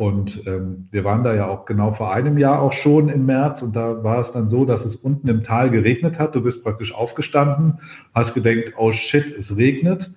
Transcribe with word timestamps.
Und 0.00 0.46
ähm, 0.46 0.84
wir 0.92 1.02
waren 1.02 1.24
da 1.24 1.34
ja 1.34 1.48
auch 1.48 1.64
genau 1.64 1.90
vor 1.90 2.12
einem 2.12 2.38
Jahr 2.38 2.62
auch 2.62 2.72
schon 2.72 3.08
im 3.08 3.26
März 3.26 3.62
und 3.62 3.74
da 3.74 4.04
war 4.04 4.20
es 4.20 4.30
dann 4.30 4.48
so, 4.48 4.64
dass 4.64 4.84
es 4.84 4.94
unten 4.94 5.26
im 5.26 5.42
Tal 5.42 5.70
geregnet 5.70 6.20
hat. 6.20 6.36
Du 6.36 6.40
bist 6.40 6.62
praktisch 6.62 6.94
aufgestanden, 6.94 7.80
hast 8.14 8.32
gedacht, 8.32 8.74
oh 8.76 8.92
shit, 8.92 9.36
es 9.36 9.56
regnet. 9.56 10.08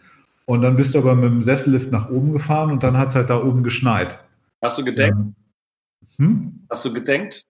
Und 0.46 0.62
dann 0.62 0.76
bist 0.76 0.94
du 0.94 1.00
aber 1.00 1.16
mit 1.16 1.32
dem 1.32 1.42
Sessellift 1.42 1.92
nach 1.92 2.12
oben 2.12 2.32
gefahren 2.32 2.70
und 2.70 2.84
dann 2.84 2.96
hat 2.96 3.08
es 3.08 3.16
halt 3.16 3.32
da 3.32 3.42
oben 3.42 3.64
geschneit. 3.64 4.20
Hast 4.62 4.78
du 4.78 4.86
gedenkt? 4.86 5.18
Ähm, 5.18 5.36
hm? 6.18 6.68
Hast 6.70 6.86
du 6.86 6.94
gedenkt? 6.94 7.48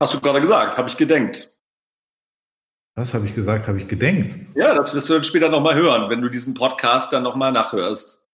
Hast 0.00 0.12
du 0.12 0.20
gerade 0.20 0.40
gesagt, 0.40 0.76
habe 0.76 0.88
ich 0.88 0.96
gedenkt. 0.96 1.56
Was 2.96 3.14
habe 3.14 3.26
ich 3.26 3.34
gesagt? 3.36 3.68
Habe 3.68 3.78
ich 3.78 3.86
gedenkt? 3.86 4.34
Ja, 4.56 4.74
das 4.74 4.92
wirst 4.92 5.08
du 5.08 5.14
dann 5.14 5.22
später 5.22 5.50
nochmal 5.50 5.76
hören, 5.76 6.10
wenn 6.10 6.20
du 6.20 6.28
diesen 6.28 6.54
Podcast 6.54 7.12
dann 7.12 7.22
nochmal 7.22 7.52
nachhörst. 7.52 8.26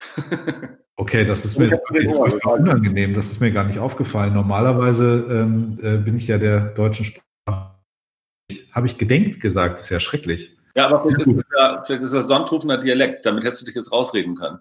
Okay, 1.00 1.24
das 1.24 1.44
ist 1.44 1.56
mir 1.56 1.66
jetzt 1.68 2.44
unangenehm. 2.44 3.14
Das 3.14 3.30
ist 3.30 3.40
mir 3.40 3.52
gar 3.52 3.62
nicht 3.62 3.78
aufgefallen. 3.78 4.34
Normalerweise 4.34 5.26
ähm, 5.30 5.78
äh, 5.80 5.96
bin 5.96 6.16
ich 6.16 6.26
ja 6.26 6.38
der 6.38 6.58
deutschen 6.70 7.04
Sprache. 7.04 7.76
Habe 8.72 8.86
ich 8.86 8.98
gedenkt 8.98 9.40
gesagt? 9.40 9.74
Das 9.74 9.84
ist 9.84 9.90
ja 9.90 10.00
schrecklich. 10.00 10.58
Ja, 10.74 10.86
aber 10.86 11.02
vielleicht, 11.02 11.26
ja, 11.26 11.32
ist, 11.32 11.44
das, 11.52 11.86
vielleicht 11.86 12.02
ist 12.02 12.14
das 12.14 12.26
Sonthofener 12.26 12.78
Dialekt. 12.78 13.24
Damit 13.24 13.44
hättest 13.44 13.62
du 13.62 13.66
dich 13.66 13.76
jetzt 13.76 13.92
rausreden 13.92 14.34
können. 14.34 14.58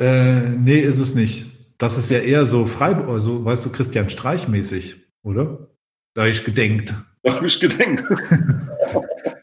Äh, 0.00 0.50
nee, 0.56 0.80
ist 0.80 0.98
es 0.98 1.14
nicht. 1.14 1.46
Das 1.78 1.96
ist 1.96 2.10
ja 2.10 2.18
eher 2.18 2.46
so 2.46 2.66
frei, 2.66 2.96
also 2.96 3.44
weißt 3.44 3.66
du, 3.66 3.70
Christian 3.70 4.10
Streich 4.10 4.48
mäßig, 4.48 4.96
oder? 5.22 5.68
Da 6.14 6.22
habe 6.22 6.30
ich 6.30 6.44
gedenkt. 6.44 6.92
Da 7.22 7.36
habe 7.36 7.46
ich 7.46 7.60
gedenkt. 7.60 8.02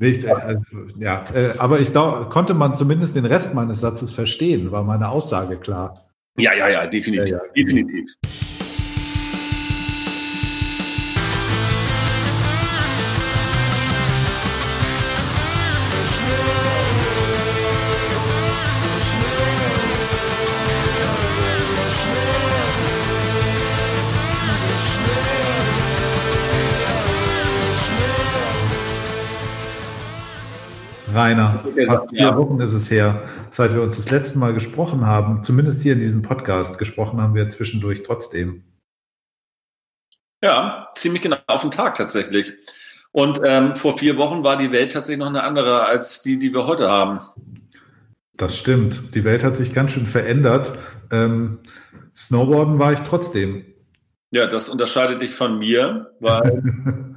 Nicht, 0.00 0.24
äh, 0.24 0.30
also, 0.30 0.62
ja, 0.98 1.24
äh, 1.34 1.50
aber 1.58 1.78
ich 1.78 1.92
glaub, 1.92 2.30
konnte 2.30 2.54
man 2.54 2.74
zumindest 2.74 3.16
den 3.16 3.26
Rest 3.26 3.52
meines 3.52 3.80
Satzes 3.80 4.12
verstehen, 4.12 4.72
war 4.72 4.82
meine 4.82 5.10
Aussage 5.10 5.58
klar. 5.58 5.94
Ja, 6.38 6.54
ja, 6.54 6.68
ja, 6.68 6.86
definitiv. 6.86 7.30
Ja, 7.30 7.36
ja. 7.36 7.52
definitiv. 7.54 8.10
Rainer, 31.12 31.64
fast 31.86 32.10
vier 32.10 32.36
Wochen 32.36 32.60
ist 32.60 32.72
es 32.72 32.90
her, 32.90 33.22
seit 33.52 33.74
wir 33.74 33.82
uns 33.82 33.96
das 33.96 34.10
letzte 34.10 34.38
Mal 34.38 34.54
gesprochen 34.54 35.06
haben. 35.06 35.44
Zumindest 35.44 35.82
hier 35.82 35.94
in 35.94 36.00
diesem 36.00 36.22
Podcast. 36.22 36.78
Gesprochen 36.78 37.20
haben 37.20 37.34
wir 37.34 37.48
zwischendurch 37.50 38.02
trotzdem. 38.02 38.64
Ja, 40.42 40.88
ziemlich 40.94 41.22
genau 41.22 41.36
auf 41.46 41.62
den 41.62 41.70
Tag 41.70 41.96
tatsächlich. 41.96 42.52
Und 43.12 43.40
ähm, 43.44 43.76
vor 43.76 43.98
vier 43.98 44.16
Wochen 44.16 44.44
war 44.44 44.56
die 44.56 44.72
Welt 44.72 44.92
tatsächlich 44.92 45.20
noch 45.20 45.28
eine 45.28 45.42
andere 45.42 45.84
als 45.84 46.22
die, 46.22 46.38
die 46.38 46.52
wir 46.52 46.66
heute 46.66 46.88
haben. 46.88 47.20
Das 48.36 48.56
stimmt. 48.56 49.14
Die 49.14 49.24
Welt 49.24 49.42
hat 49.42 49.56
sich 49.56 49.74
ganz 49.74 49.92
schön 49.92 50.06
verändert. 50.06 50.72
Ähm, 51.10 51.58
Snowboarden 52.16 52.78
war 52.78 52.92
ich 52.92 53.00
trotzdem. 53.00 53.64
Ja, 54.30 54.46
das 54.46 54.68
unterscheidet 54.68 55.20
dich 55.20 55.34
von 55.34 55.58
mir, 55.58 56.12
weil 56.20 56.62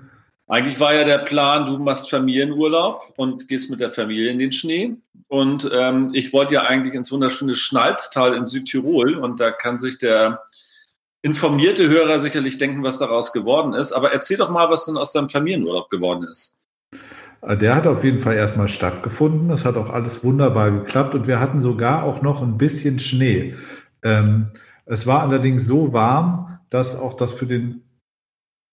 Eigentlich 0.48 0.80
war 0.80 0.94
ja 0.94 1.06
der 1.06 1.20
Plan, 1.20 1.66
du 1.66 1.82
machst 1.82 2.10
Familienurlaub 2.10 3.02
und 3.16 3.48
gehst 3.48 3.72
mit 3.72 3.80
der 3.80 3.92
Familie 3.92 4.30
in 4.30 4.40
den 4.40 4.52
Schnee. 4.52 4.96
Und 5.30 5.70
ähm, 5.74 6.10
ich 6.14 6.34
wollte 6.34 6.56
ja 6.56 6.64
eigentlich 6.64 6.94
ins 6.94 7.12
wunderschöne 7.12 7.56
Schnalztal 7.56 8.36
in 8.36 8.48
Südtirol. 8.48 9.16
Und 9.16 9.40
da 9.40 9.52
kann 9.52 9.80
sich 9.80 9.98
der 10.00 10.44
informierte 11.22 11.88
Hörer 11.88 12.20
sicherlich 12.20 12.58
denken, 12.58 12.84
was 12.84 13.00
daraus 13.00 13.32
geworden 13.32 13.74
ist. 13.74 13.94
Aber 13.94 14.12
erzähl 14.12 14.38
doch 14.38 14.50
mal, 14.50 14.70
was 14.70 14.86
denn 14.86 14.98
aus 14.98 15.14
deinem 15.14 15.30
Familienurlaub 15.30 15.90
geworden 15.90 16.24
ist. 16.30 16.62
Äh, 17.42 17.58
der 17.58 17.76
hat 17.76 17.88
auf 17.88 18.04
jeden 18.04 18.22
Fall 18.22 18.36
erstmal 18.36 18.68
stattgefunden. 18.68 19.50
Es 19.50 19.64
hat 19.64 19.78
auch 19.78 19.90
alles 19.90 20.24
wunderbar 20.24 20.72
geklappt 20.72 21.16
und 21.16 21.26
wir 21.26 21.40
hatten 21.40 21.62
sogar 21.62 22.04
auch 22.04 22.22
noch 22.22 22.42
ein 22.42 22.58
bisschen 22.58 23.00
Schnee. 23.00 23.56
Ähm, 24.04 24.52
es 24.86 25.08
war 25.08 25.22
allerdings 25.22 25.66
so 25.66 25.94
warm, 25.94 26.60
dass 26.70 26.98
auch 26.98 27.14
das 27.14 27.32
für 27.32 27.46
den 27.46 27.84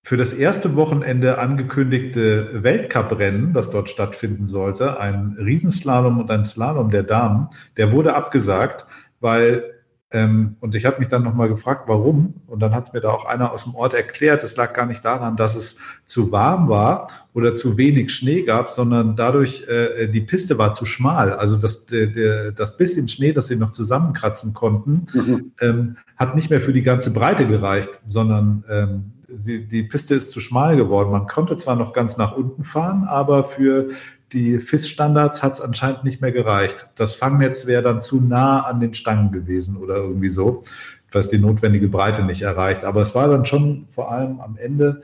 für 0.03 0.17
das 0.17 0.33
erste 0.33 0.77
Wochenende 0.77 1.39
angekündigte 1.39 2.63
Weltcuprennen, 2.63 3.53
das 3.53 3.71
dort 3.71 3.91
stattfinden 3.91 4.49
sollte, 4.49 4.99
ein 4.99 5.37
Riesenslalom 5.39 6.19
und 6.19 6.31
ein 6.31 6.45
Slalom 6.45 6.91
der 6.91 7.03
Damen, 7.03 7.49
der 7.77 7.93
wurde 7.93 8.15
abgesagt, 8.15 8.87
weil 9.21 9.75
ähm, 10.13 10.57
und 10.59 10.75
ich 10.75 10.87
habe 10.87 10.99
mich 10.99 11.07
dann 11.07 11.23
nochmal 11.23 11.49
gefragt, 11.49 11.85
warum. 11.87 12.35
Und 12.49 12.61
dann 12.61 12.75
hat 12.75 12.93
mir 12.93 13.01
da 13.01 13.11
auch 13.11 13.27
einer 13.27 13.53
aus 13.53 13.63
dem 13.65 13.77
Ort 13.77 13.95
erklärt, 13.95 14.43
es 14.43 14.57
lag 14.57 14.73
gar 14.73 14.87
nicht 14.87 15.05
daran, 15.05 15.37
dass 15.37 15.55
es 15.55 15.77
zu 16.05 16.33
warm 16.33 16.69
war 16.69 17.09
oder 17.33 17.57
zu 17.57 17.77
wenig 17.77 18.13
Schnee 18.13 18.43
gab, 18.43 18.71
sondern 18.71 19.15
dadurch, 19.15 19.69
äh, 19.69 20.09
die 20.09 20.21
Piste 20.21 20.59
war 20.59 20.75
zu 20.75 20.85
schmal. 20.85 21.33
Also 21.33 21.57
das, 21.57 21.87
der, 21.87 22.09
der, 22.09 22.51
das 22.51 22.77
bisschen 22.77 23.09
Schnee, 23.09 23.33
das 23.33 23.47
sie 23.47 23.57
noch 23.57 23.71
zusammenkratzen 23.71 24.53
konnten, 24.53 25.07
mhm. 25.13 25.53
ähm, 25.61 25.97
hat 26.17 26.35
nicht 26.35 26.51
mehr 26.51 26.61
für 26.61 26.73
die 26.73 26.83
ganze 26.83 27.13
Breite 27.13 27.47
gereicht, 27.47 28.01
sondern 28.09 28.65
ähm, 28.69 29.13
sie, 29.35 29.67
die 29.67 29.83
Piste 29.83 30.15
ist 30.15 30.33
zu 30.33 30.41
schmal 30.41 30.77
geworden. 30.77 31.11
Man 31.11 31.27
konnte 31.27 31.57
zwar 31.57 31.77
noch 31.77 31.93
ganz 31.93 32.17
nach 32.17 32.37
unten 32.37 32.65
fahren, 32.65 33.05
aber 33.05 33.45
für 33.45 33.91
die 34.33 34.59
FIS-Standards 34.59 35.43
hat 35.43 35.55
es 35.55 35.61
anscheinend 35.61 36.05
nicht 36.05 36.21
mehr 36.21 36.33
gereicht. 36.33 36.89
Das 36.95 37.15
Fangnetz 37.15 37.67
wäre 37.67 37.83
dann 37.83 38.03
zu 38.03 38.21
nah 38.21 38.61
an 38.61 38.81
den 38.81 38.95
Stangen 38.95 39.33
gewesen 39.33 39.77
oder 39.77 39.97
irgendwie 39.97 40.29
so, 40.29 40.63
was 41.11 41.29
die 41.29 41.39
notwendige 41.39 41.89
Breite 41.89 42.23
nicht 42.23 42.43
erreicht. 42.43 42.85
Aber 42.85 43.03
es 43.03 43.15
war 43.15 43.29
dann 43.29 43.47
schon 43.47 43.87
vor 43.95 44.13
allem 44.13 44.41
am 44.41 44.57
Ende 44.57 45.03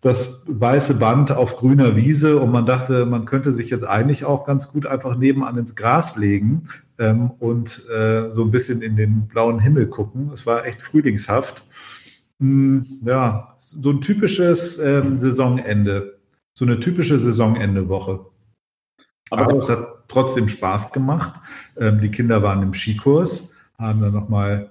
das 0.00 0.42
weiße 0.46 0.94
Band 0.94 1.32
auf 1.32 1.56
grüner 1.56 1.96
Wiese 1.96 2.38
und 2.38 2.52
man 2.52 2.66
dachte, 2.66 3.06
man 3.06 3.24
könnte 3.24 3.52
sich 3.52 3.70
jetzt 3.70 3.84
eigentlich 3.84 4.24
auch 4.24 4.44
ganz 4.44 4.70
gut 4.70 4.86
einfach 4.86 5.16
nebenan 5.16 5.56
ins 5.56 5.74
Gras 5.74 6.16
legen 6.16 6.68
ähm, 6.98 7.30
und 7.38 7.82
äh, 7.88 8.30
so 8.30 8.42
ein 8.42 8.50
bisschen 8.50 8.82
in 8.82 8.96
den 8.96 9.26
blauen 9.26 9.58
Himmel 9.58 9.86
gucken. 9.86 10.30
Es 10.32 10.46
war 10.46 10.66
echt 10.66 10.80
frühlingshaft. 10.80 11.65
Hm, 12.40 13.00
ja, 13.04 13.54
so 13.58 13.90
ein 13.90 14.00
typisches 14.00 14.78
ähm, 14.78 15.18
Saisonende, 15.18 16.18
so 16.54 16.64
eine 16.64 16.80
typische 16.80 17.18
Saisonende-Woche. 17.18 18.26
Aber, 19.30 19.42
Aber 19.42 19.58
es 19.58 19.68
hat 19.68 20.08
trotzdem 20.08 20.48
Spaß 20.48 20.92
gemacht. 20.92 21.40
Ähm, 21.76 22.00
die 22.00 22.10
Kinder 22.10 22.42
waren 22.42 22.62
im 22.62 22.74
Skikurs, 22.74 23.50
haben 23.78 24.00
dann 24.00 24.12
nochmal 24.12 24.70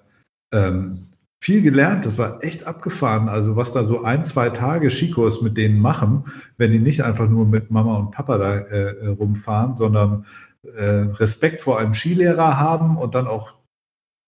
ähm, 0.54 1.08
viel 1.42 1.62
gelernt. 1.62 2.06
Das 2.06 2.18
war 2.18 2.44
echt 2.44 2.66
abgefahren. 2.66 3.30
Also 3.30 3.56
was 3.56 3.72
da 3.72 3.84
so 3.84 4.04
ein, 4.04 4.26
zwei 4.26 4.50
Tage 4.50 4.90
Skikurs 4.90 5.42
mit 5.42 5.58
denen 5.58 5.80
machen, 5.80 6.26
wenn 6.58 6.72
die 6.72 6.80
nicht 6.80 7.04
einfach 7.04 7.30
nur 7.30 7.46
mit 7.46 7.72
Mama 7.72 7.98
und 7.98 8.12
Papa 8.12 8.38
da 8.38 8.56
äh, 8.56 9.08
rumfahren, 9.08 9.76
sondern 9.76 10.26
äh, 10.64 11.08
Respekt 11.20 11.62
vor 11.62 11.80
einem 11.80 11.94
Skilehrer 11.94 12.58
haben 12.60 12.98
und 12.98 13.16
dann 13.16 13.28
auch 13.28 13.56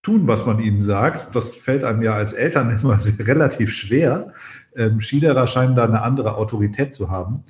tun, 0.07 0.25
was 0.25 0.45
man 0.45 0.61
ihnen 0.61 0.81
sagt. 0.81 1.35
Das 1.35 1.53
fällt 1.53 1.83
einem 1.83 2.01
ja 2.01 2.13
als 2.13 2.31
Eltern 2.31 2.79
immer 2.81 2.97
relativ 3.19 3.73
schwer. 3.73 4.33
Ähm, 4.73 5.01
Skilehrer 5.01 5.47
scheinen 5.47 5.75
da 5.75 5.83
eine 5.83 6.01
andere 6.01 6.35
Autorität 6.35 6.95
zu 6.95 7.11
haben. 7.11 7.43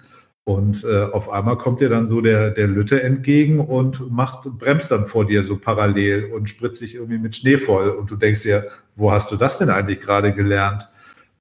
Und 0.43 0.83
äh, 0.85 1.03
auf 1.03 1.29
einmal 1.29 1.57
kommt 1.57 1.81
dir 1.81 1.89
dann 1.89 2.07
so 2.07 2.21
der, 2.21 2.51
der 2.51 2.67
Lütte 2.67 3.03
entgegen 3.03 3.59
und 3.59 4.09
macht, 4.09 4.45
bremst 4.45 4.89
dann 4.89 5.05
vor 5.05 5.25
dir 5.25 5.43
so 5.43 5.57
parallel 5.57 6.31
und 6.33 6.49
spritzt 6.49 6.79
sich 6.79 6.95
irgendwie 6.95 7.19
mit 7.19 7.35
Schnee 7.35 7.57
voll. 7.57 7.89
Und 7.89 8.09
du 8.09 8.15
denkst 8.15 8.43
dir, 8.43 8.67
wo 8.95 9.11
hast 9.11 9.29
du 9.31 9.35
das 9.35 9.57
denn 9.59 9.69
eigentlich 9.69 10.01
gerade 10.01 10.33
gelernt? 10.33 10.89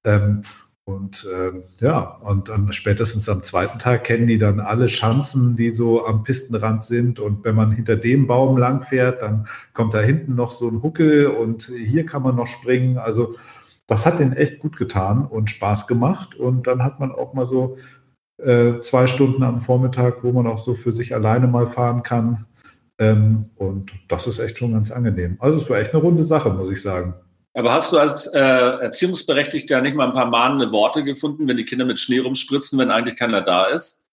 Ähm, 0.04 0.43
und 0.89 1.27
ähm, 1.35 1.65
ja, 1.81 2.01
und 2.01 2.49
dann 2.49 2.73
spätestens 2.73 3.29
am 3.29 3.43
zweiten 3.43 3.81
Tag 3.81 4.05
kennen 4.05 4.29
die 4.29 4.39
dann 4.39 4.61
alle 4.61 4.89
Schanzen, 4.89 5.57
die 5.57 5.73
so 5.73 6.07
am 6.07 6.23
Pistenrand 6.23 6.85
sind. 6.85 7.19
Und 7.19 7.45
wenn 7.45 7.57
man 7.57 7.73
hinter 7.73 7.97
dem 7.97 8.29
Baum 8.29 8.57
lang 8.57 8.83
fährt, 8.83 9.21
dann 9.21 9.49
kommt 9.75 9.95
da 9.95 10.01
hinten 10.01 10.37
noch 10.37 10.53
so 10.53 10.69
ein 10.69 10.85
Huckel 10.85 11.27
und 11.27 11.65
hier 11.65 12.07
kann 12.07 12.23
man 12.23 12.37
noch 12.37 12.47
springen. 12.47 12.99
Also 12.99 13.34
das 13.89 14.07
hat 14.07 14.21
denen 14.21 14.34
echt 14.34 14.60
gut 14.60 14.77
getan 14.77 15.27
und 15.27 15.51
Spaß 15.51 15.89
gemacht. 15.89 16.37
Und 16.37 16.69
dann 16.69 16.84
hat 16.84 17.01
man 17.01 17.10
auch 17.10 17.34
mal 17.34 17.47
so 17.47 17.78
äh, 18.39 18.81
zwei 18.83 19.09
Stunden 19.09 19.43
am 19.43 19.60
Vormittag, 19.60 20.22
wo 20.22 20.31
man 20.31 20.47
auch 20.47 20.59
so 20.59 20.75
für 20.75 20.93
sich 20.93 21.16
alleine 21.16 21.49
mal 21.49 21.66
fahren 21.66 22.05
kann. 22.05 22.47
Ähm, 22.99 23.51
und 23.57 23.93
das 24.07 24.28
ist 24.28 24.39
echt 24.39 24.59
schon 24.59 24.72
ganz 24.72 24.93
angenehm. 24.93 25.37
Also 25.41 25.59
es 25.59 25.69
war 25.69 25.78
echt 25.78 25.95
eine 25.95 26.03
runde 26.03 26.22
Sache, 26.22 26.51
muss 26.51 26.71
ich 26.71 26.81
sagen. 26.81 27.15
Aber 27.57 27.73
hast 27.73 27.91
du 27.91 27.99
als 27.99 28.27
äh, 28.27 28.39
Erziehungsberechtigter 28.39 29.81
nicht 29.81 29.97
mal 29.97 30.09
ein 30.09 30.13
paar 30.13 30.29
mahnende 30.29 30.71
Worte 30.73 31.03
gefunden, 31.03 31.49
wenn 31.49 31.57
die 31.57 31.65
Kinder 31.65 31.87
mit 31.87 31.99
Schnee 31.99 32.19
rumspritzen, 32.19 32.79
wenn 32.79 32.91
eigentlich 32.91 33.17
keiner 33.17 33.41
da 33.41 33.65
ist? 33.65 34.07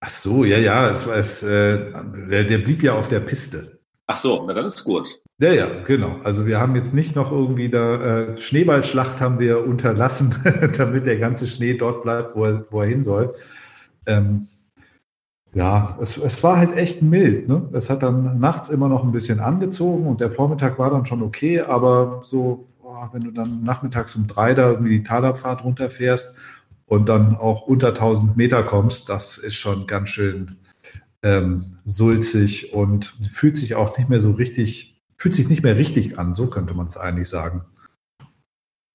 Ach 0.00 0.10
so, 0.10 0.44
ja, 0.44 0.58
ja, 0.58 0.90
es, 0.90 1.06
es, 1.06 1.42
äh, 1.42 1.92
der, 2.28 2.44
der 2.44 2.58
blieb 2.58 2.82
ja 2.82 2.92
auf 2.92 3.08
der 3.08 3.20
Piste. 3.20 3.80
Ach 4.06 4.18
so, 4.18 4.44
na 4.46 4.52
dann 4.52 4.66
ist 4.66 4.84
gut. 4.84 5.08
Ja, 5.38 5.50
ja, 5.50 5.66
genau. 5.86 6.20
Also 6.24 6.46
wir 6.46 6.60
haben 6.60 6.76
jetzt 6.76 6.92
nicht 6.92 7.16
noch 7.16 7.32
irgendwie 7.32 7.70
da 7.70 8.34
äh, 8.34 8.40
Schneeballschlacht 8.40 9.18
haben 9.18 9.38
wir 9.38 9.64
unterlassen, 9.64 10.34
damit 10.76 11.06
der 11.06 11.16
ganze 11.16 11.48
Schnee 11.48 11.72
dort 11.72 12.02
bleibt, 12.02 12.36
wo 12.36 12.44
er, 12.44 12.66
wo 12.70 12.82
er 12.82 12.88
hin 12.88 13.02
soll. 13.02 13.34
Ähm, 14.04 14.48
Ja, 15.56 15.96
es, 16.02 16.18
es 16.18 16.42
war 16.42 16.58
halt 16.58 16.76
echt 16.76 17.00
mild. 17.00 17.48
Ne? 17.48 17.66
Es 17.72 17.88
hat 17.88 18.02
dann 18.02 18.38
nachts 18.38 18.68
immer 18.68 18.90
noch 18.90 19.02
ein 19.02 19.10
bisschen 19.10 19.40
angezogen 19.40 20.06
und 20.06 20.20
der 20.20 20.30
Vormittag 20.30 20.78
war 20.78 20.90
dann 20.90 21.06
schon 21.06 21.22
okay, 21.22 21.62
aber 21.62 22.20
so, 22.26 22.68
oh, 22.82 23.06
wenn 23.12 23.22
du 23.22 23.30
dann 23.30 23.64
nachmittags 23.64 24.14
um 24.16 24.26
drei 24.26 24.52
da 24.52 24.68
irgendwie 24.68 24.98
die 24.98 25.02
Talabfahrt 25.02 25.64
runterfährst 25.64 26.34
und 26.84 27.08
dann 27.08 27.34
auch 27.34 27.62
unter 27.62 27.88
1000 27.88 28.36
Meter 28.36 28.64
kommst, 28.64 29.08
das 29.08 29.38
ist 29.38 29.54
schon 29.54 29.86
ganz 29.86 30.10
schön 30.10 30.56
ähm, 31.22 31.78
sulzig 31.86 32.74
und 32.74 33.14
fühlt 33.32 33.56
sich 33.56 33.76
auch 33.76 33.96
nicht 33.96 34.10
mehr 34.10 34.20
so 34.20 34.32
richtig, 34.32 35.00
fühlt 35.16 35.36
sich 35.36 35.48
nicht 35.48 35.62
mehr 35.62 35.78
richtig 35.78 36.18
an, 36.18 36.34
so 36.34 36.48
könnte 36.48 36.74
man 36.74 36.88
es 36.88 36.98
eigentlich 36.98 37.30
sagen. 37.30 37.64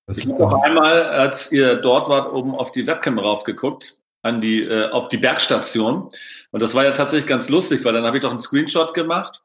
Das 0.05 0.19
ich 0.19 0.31
habe 0.31 0.61
einmal, 0.61 1.05
als 1.05 1.51
ihr 1.51 1.77
dort 1.77 2.07
wart, 2.07 2.31
oben 2.31 2.53
auf 2.53 2.71
die 2.71 2.85
Webcam 2.85 3.17
raufgeguckt, 3.17 4.00
an 4.21 4.41
die, 4.41 4.63
äh, 4.63 4.89
auf 4.89 5.09
die 5.09 5.17
Bergstation. 5.17 6.09
Und 6.51 6.59
das 6.61 6.75
war 6.75 6.83
ja 6.83 6.91
tatsächlich 6.91 7.27
ganz 7.27 7.49
lustig, 7.49 7.83
weil 7.83 7.93
dann 7.93 8.05
habe 8.05 8.17
ich 8.17 8.23
doch 8.23 8.29
einen 8.29 8.39
Screenshot 8.39 8.93
gemacht. 8.93 9.41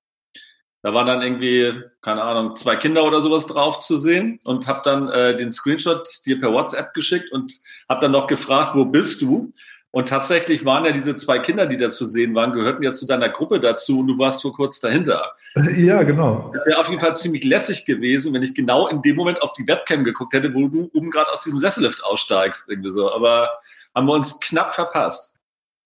Da 0.82 0.94
waren 0.94 1.06
dann 1.06 1.23
irgendwie, 1.23 1.73
keine 2.02 2.23
Ahnung, 2.23 2.55
zwei 2.55 2.76
Kinder 2.76 3.05
oder 3.05 3.20
sowas 3.20 3.46
drauf 3.46 3.81
zu 3.81 3.99
sehen 3.99 4.38
und 4.44 4.67
habe 4.67 4.82
dann 4.84 5.08
äh, 5.08 5.37
den 5.37 5.50
Screenshot 5.50 6.06
dir 6.25 6.40
per 6.40 6.52
WhatsApp 6.52 6.94
geschickt 6.94 7.32
und 7.32 7.52
habe 7.88 8.02
dann 8.02 8.12
noch 8.12 8.26
gefragt, 8.26 8.76
wo 8.76 8.84
bist 8.84 9.20
du? 9.23 9.52
Und 9.90 10.11
tatsächlich 10.11 10.64
waren 10.67 10.84
ja 10.84 10.93
diese 10.93 11.17
zwei 11.17 11.38
Kinder, 11.38 11.67
die 11.67 11.78
da 11.78 11.90
zu 11.90 12.05
sehen 12.05 12.34
waren, 12.34 12.52
gehörten 12.52 12.82
ja 12.82 12.93
zu 12.93 13.06
deiner 13.06 13.31
Gruppe 13.31 13.61
dazu 13.61 14.00
und 14.00 14.08
du 14.08 14.19
warst 14.19 14.43
vor 14.43 14.52
kurz 14.52 14.78
dahinter. 14.78 15.32
Ja, 15.75 16.02
genau. 16.02 16.52
Das 16.55 16.67
wäre 16.67 16.78
auf 16.78 16.88
jeden 16.88 17.00
Fall 17.00 17.17
ziemlich 17.17 17.44
lässig 17.44 17.87
gewesen, 17.87 18.34
wenn 18.34 18.43
ich 18.43 18.55
genau 18.55 18.88
in 18.88 19.00
dem 19.00 19.17
Moment 19.17 19.40
auf 19.40 19.55
die 19.55 19.67
Webcam 19.67 20.05
geguckt 20.05 20.34
hätte, 20.34 20.52
wo 20.52 20.69
du 20.69 20.90
oben 20.93 21.11
gerade 21.11 21.32
aus 21.32 21.44
diesem 21.44 21.58
Sessellift 21.61 22.05
aussteigst. 22.05 22.69
Irgendwie 22.69 22.90
so. 22.90 23.11
Aber 23.11 23.49
haben 23.97 24.07
wir 24.07 24.13
uns 24.13 24.39
knapp 24.41 24.75
verpasst. 24.75 25.41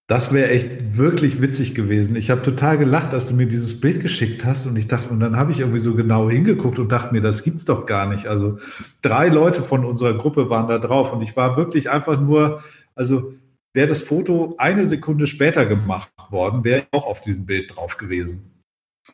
Das 0.08 0.32
wäre 0.34 0.50
echt 0.50 0.96
wirklich 0.96 1.40
witzig 1.40 1.76
gewesen. 1.76 2.16
Ich 2.16 2.30
habe 2.30 2.42
total 2.42 2.76
gelacht, 2.76 3.14
als 3.14 3.28
du 3.28 3.34
mir 3.34 3.46
dieses 3.46 3.80
Bild 3.80 4.00
geschickt 4.00 4.44
hast 4.44 4.66
und 4.66 4.74
ich 4.74 4.88
dachte, 4.88 5.08
und 5.10 5.20
dann 5.20 5.36
habe 5.36 5.52
ich 5.52 5.60
irgendwie 5.60 5.78
so 5.78 5.94
genau 5.94 6.28
hingeguckt 6.28 6.80
und 6.80 6.90
dachte 6.90 7.14
mir, 7.14 7.20
das 7.20 7.44
gibt's 7.44 7.64
doch 7.64 7.86
gar 7.86 8.06
nicht. 8.06 8.26
Also 8.26 8.58
drei 9.02 9.28
Leute 9.28 9.62
von 9.62 9.84
unserer 9.84 10.14
Gruppe 10.14 10.50
waren 10.50 10.66
da 10.66 10.80
drauf 10.80 11.12
und 11.12 11.22
ich 11.22 11.36
war 11.36 11.56
wirklich 11.56 11.88
einfach 11.90 12.20
nur, 12.20 12.64
also 12.96 13.34
wäre 13.72 13.86
das 13.86 14.02
Foto 14.02 14.56
eine 14.58 14.88
Sekunde 14.88 15.28
später 15.28 15.64
gemacht 15.64 16.10
worden, 16.30 16.64
wäre 16.64 16.80
ich 16.80 16.86
auch 16.90 17.06
auf 17.06 17.20
diesem 17.20 17.46
Bild 17.46 17.76
drauf 17.76 17.96
gewesen. 17.96 18.59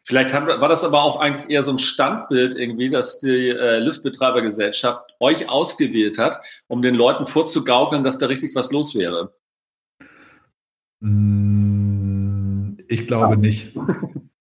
Vielleicht 0.06 0.32
war 0.32 0.68
das 0.68 0.84
aber 0.84 1.02
auch 1.02 1.18
eigentlich 1.18 1.50
eher 1.50 1.62
so 1.64 1.72
ein 1.72 1.80
Standbild 1.80 2.56
irgendwie, 2.56 2.90
dass 2.90 3.18
die 3.18 3.48
äh, 3.48 3.78
Liftbetreibergesellschaft 3.78 5.16
euch 5.18 5.48
ausgewählt 5.48 6.16
hat, 6.16 6.40
um 6.68 6.80
den 6.80 6.94
Leuten 6.94 7.26
vorzugaukeln, 7.26 8.04
dass 8.04 8.18
da 8.18 8.26
richtig 8.26 8.54
was 8.54 8.70
los 8.70 8.96
wäre. 8.96 9.34
Hm, 11.02 12.78
ich 12.86 13.08
glaube 13.08 13.34
ja. 13.34 13.40
nicht. 13.40 13.76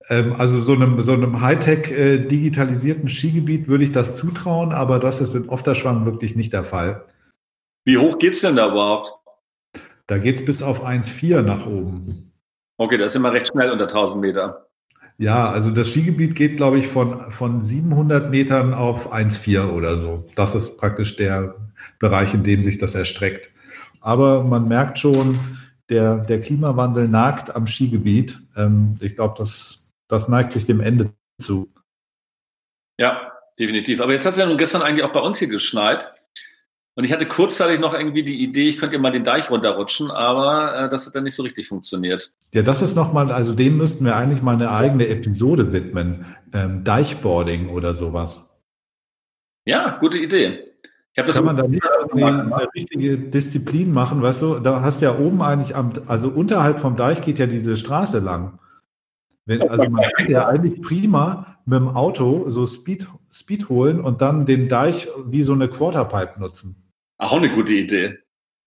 Ähm, 0.08 0.36
also 0.38 0.62
so 0.62 0.74
einem, 0.74 1.02
so 1.02 1.14
einem 1.14 1.42
Hightech 1.42 1.90
äh, 1.90 2.20
digitalisierten 2.20 3.10
Skigebiet 3.10 3.68
würde 3.68 3.86
ich 3.86 3.92
das 3.92 4.16
zutrauen, 4.16 4.72
aber 4.72 5.00
das 5.00 5.20
ist 5.20 5.34
in 5.34 5.50
Ofterschwang 5.50 6.06
wirklich 6.06 6.36
nicht 6.36 6.54
der 6.54 6.64
Fall. 6.64 7.06
Wie 7.86 7.98
hoch 7.98 8.20
geht 8.20 8.34
es 8.34 8.42
denn 8.42 8.56
da 8.56 8.70
überhaupt? 8.70 9.12
Da 10.06 10.20
geht 10.20 10.36
es 10.36 10.46
bis 10.46 10.62
auf 10.62 10.86
1,4 10.86 11.42
nach 11.42 11.66
oben. 11.66 12.34
Okay, 12.78 13.00
das 13.00 13.14
ist 13.14 13.16
immer 13.16 13.34
recht 13.34 13.48
schnell 13.48 13.72
unter 13.72 13.86
1000 13.86 14.22
Meter. 14.22 14.65
Ja, 15.18 15.50
also 15.50 15.72
das 15.72 15.90
Skigebiet 15.90 16.36
geht, 16.36 16.58
glaube 16.58 16.78
ich, 16.80 16.88
von, 16.88 17.32
von 17.32 17.64
700 17.64 18.30
Metern 18.30 18.74
auf 18.74 19.14
1,4 19.14 19.70
oder 19.70 19.98
so. 19.98 20.28
Das 20.36 20.56
ist 20.56 20.78
praktisch 20.78 21.16
der 21.16 21.56
Bereich, 22.00 22.34
in 22.34 22.44
dem 22.44 22.64
sich 22.64 22.80
das 22.80 22.96
erstreckt. 22.96 23.50
Aber 24.02 24.44
man 24.44 24.68
merkt 24.68 25.00
schon, 25.00 25.40
der, 25.90 26.18
der 26.18 26.42
Klimawandel 26.42 27.08
nagt 27.08 27.56
am 27.56 27.66
Skigebiet. 27.66 28.40
Ähm, 28.58 28.96
ich 29.00 29.16
glaube, 29.16 29.36
das, 29.38 29.90
das 30.08 30.28
neigt 30.28 30.52
sich 30.52 30.66
dem 30.66 30.82
Ende 30.82 31.14
zu. 31.42 31.72
Ja, 33.00 33.32
definitiv. 33.58 34.02
Aber 34.02 34.14
jetzt 34.14 34.26
hat 34.26 34.34
es 34.34 34.40
ja 34.40 34.46
nun 34.46 34.58
gestern 34.58 34.82
eigentlich 34.82 35.04
auch 35.04 35.14
bei 35.14 35.22
uns 35.22 35.40
hier 35.40 35.48
geschneit. 35.48 36.14
Und 36.98 37.04
ich 37.04 37.12
hatte 37.12 37.26
kurzzeitig 37.26 37.82
noch 37.82 37.94
irgendwie 37.94 38.24
die 38.24 38.42
Idee, 38.42 38.70
ich 38.70 38.78
könnte 38.78 38.98
mal 39.00 39.12
den 39.12 39.26
Deich 39.26 39.52
runterrutschen, 39.52 40.12
aber 40.12 40.86
äh, 40.86 40.90
das 40.90 41.06
hat 41.06 41.16
dann 41.16 41.26
nicht 41.26 41.36
so 41.36 41.44
richtig 41.44 41.68
funktioniert. 41.68 42.36
Ja, 42.54 42.62
das 42.62 42.82
ist 42.82 42.96
nochmal, 42.96 43.34
also 43.34 43.54
dem 43.54 43.76
müssten 43.76 44.06
wir 44.06 44.16
eigentlich 44.16 44.42
mal 44.42 44.56
eine 44.56 44.72
eigene 44.72 45.08
Episode 45.10 45.74
widmen. 45.74 46.26
Ähm, 46.54 46.86
Deichboarding 46.86 47.68
oder 47.68 47.96
sowas. 47.96 48.58
Ja, 49.66 49.98
gute 50.00 50.18
Idee. 50.18 50.60
Ich 51.18 51.24
das 51.24 51.36
Kann 51.36 51.46
man 51.46 51.58
da 51.58 51.68
nicht 51.68 51.84
eine 52.12 52.68
richtige 52.76 53.18
Disziplin 53.18 53.92
machen, 53.92 54.22
weißt 54.22 54.42
du? 54.42 54.60
Da 54.60 54.82
hast 54.82 55.02
du 55.02 55.06
ja 55.06 55.18
oben 55.18 55.42
eigentlich 55.42 55.76
am, 55.76 55.94
also 56.08 56.30
unterhalb 56.30 56.80
vom 56.80 56.96
Deich 56.96 57.22
geht 57.22 57.40
ja 57.40 57.48
diese 57.48 57.78
Straße 57.78 58.20
lang. 58.20 58.60
Wenn, 59.46 59.62
also 59.70 59.90
man 59.90 60.04
kann 60.16 60.30
ja 60.30 60.48
eigentlich 60.48 60.82
prima 60.82 61.58
mit 61.66 61.80
dem 61.80 61.90
Auto 61.90 62.50
so 62.50 62.66
Speed, 62.66 63.08
Speed 63.32 63.70
holen 63.70 64.02
und 64.02 64.22
dann 64.22 64.46
den 64.46 64.68
Deich 64.68 65.08
wie 65.26 65.44
so 65.44 65.54
eine 65.54 65.70
Quarterpipe 65.70 66.40
nutzen. 66.40 66.85
Auch 67.18 67.34
eine 67.34 67.50
gute 67.50 67.74
Idee. 67.74 68.18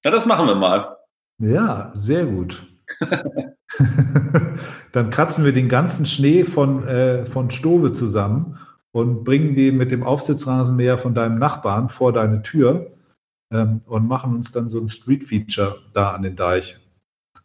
Ja, 0.04 0.10
das 0.10 0.26
machen 0.26 0.46
wir 0.46 0.54
mal. 0.54 0.96
Ja, 1.38 1.92
sehr 1.94 2.26
gut. 2.26 2.66
Dann 4.92 5.10
kratzen 5.10 5.44
wir 5.44 5.52
den 5.52 5.68
ganzen 5.68 6.06
Schnee 6.06 6.44
von, 6.44 6.86
äh, 6.88 7.26
von 7.26 7.50
Stove 7.50 7.92
zusammen 7.92 8.58
und 8.92 9.24
bringen 9.24 9.54
den 9.54 9.76
mit 9.76 9.92
dem 9.92 10.02
Aufsitzrasenmäher 10.02 10.98
von 10.98 11.14
deinem 11.14 11.38
Nachbarn 11.38 11.88
vor 11.88 12.12
deine 12.12 12.42
Tür 12.42 12.92
ähm, 13.52 13.82
und 13.86 14.08
machen 14.08 14.34
uns 14.34 14.50
dann 14.52 14.68
so 14.68 14.80
ein 14.80 14.88
Street-Feature 14.88 15.76
da 15.92 16.12
an 16.12 16.22
den 16.22 16.36
Deich. 16.36 16.78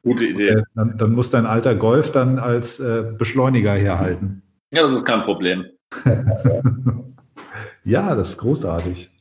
Gute 0.01 0.25
Idee. 0.25 0.49
Äh, 0.49 0.63
dann, 0.75 0.97
dann, 0.97 1.13
muss 1.13 1.29
dein 1.29 1.45
alter 1.45 1.75
Golf 1.75 2.11
dann 2.11 2.39
als 2.39 2.79
äh, 2.79 3.13
Beschleuniger 3.17 3.73
herhalten. 3.73 4.41
Ja, 4.71 4.81
das 4.81 4.93
ist 4.93 5.05
kein 5.05 5.23
Problem. 5.23 5.65
ja, 7.83 8.15
das 8.15 8.31
ist 8.31 8.37
großartig. 8.37 9.12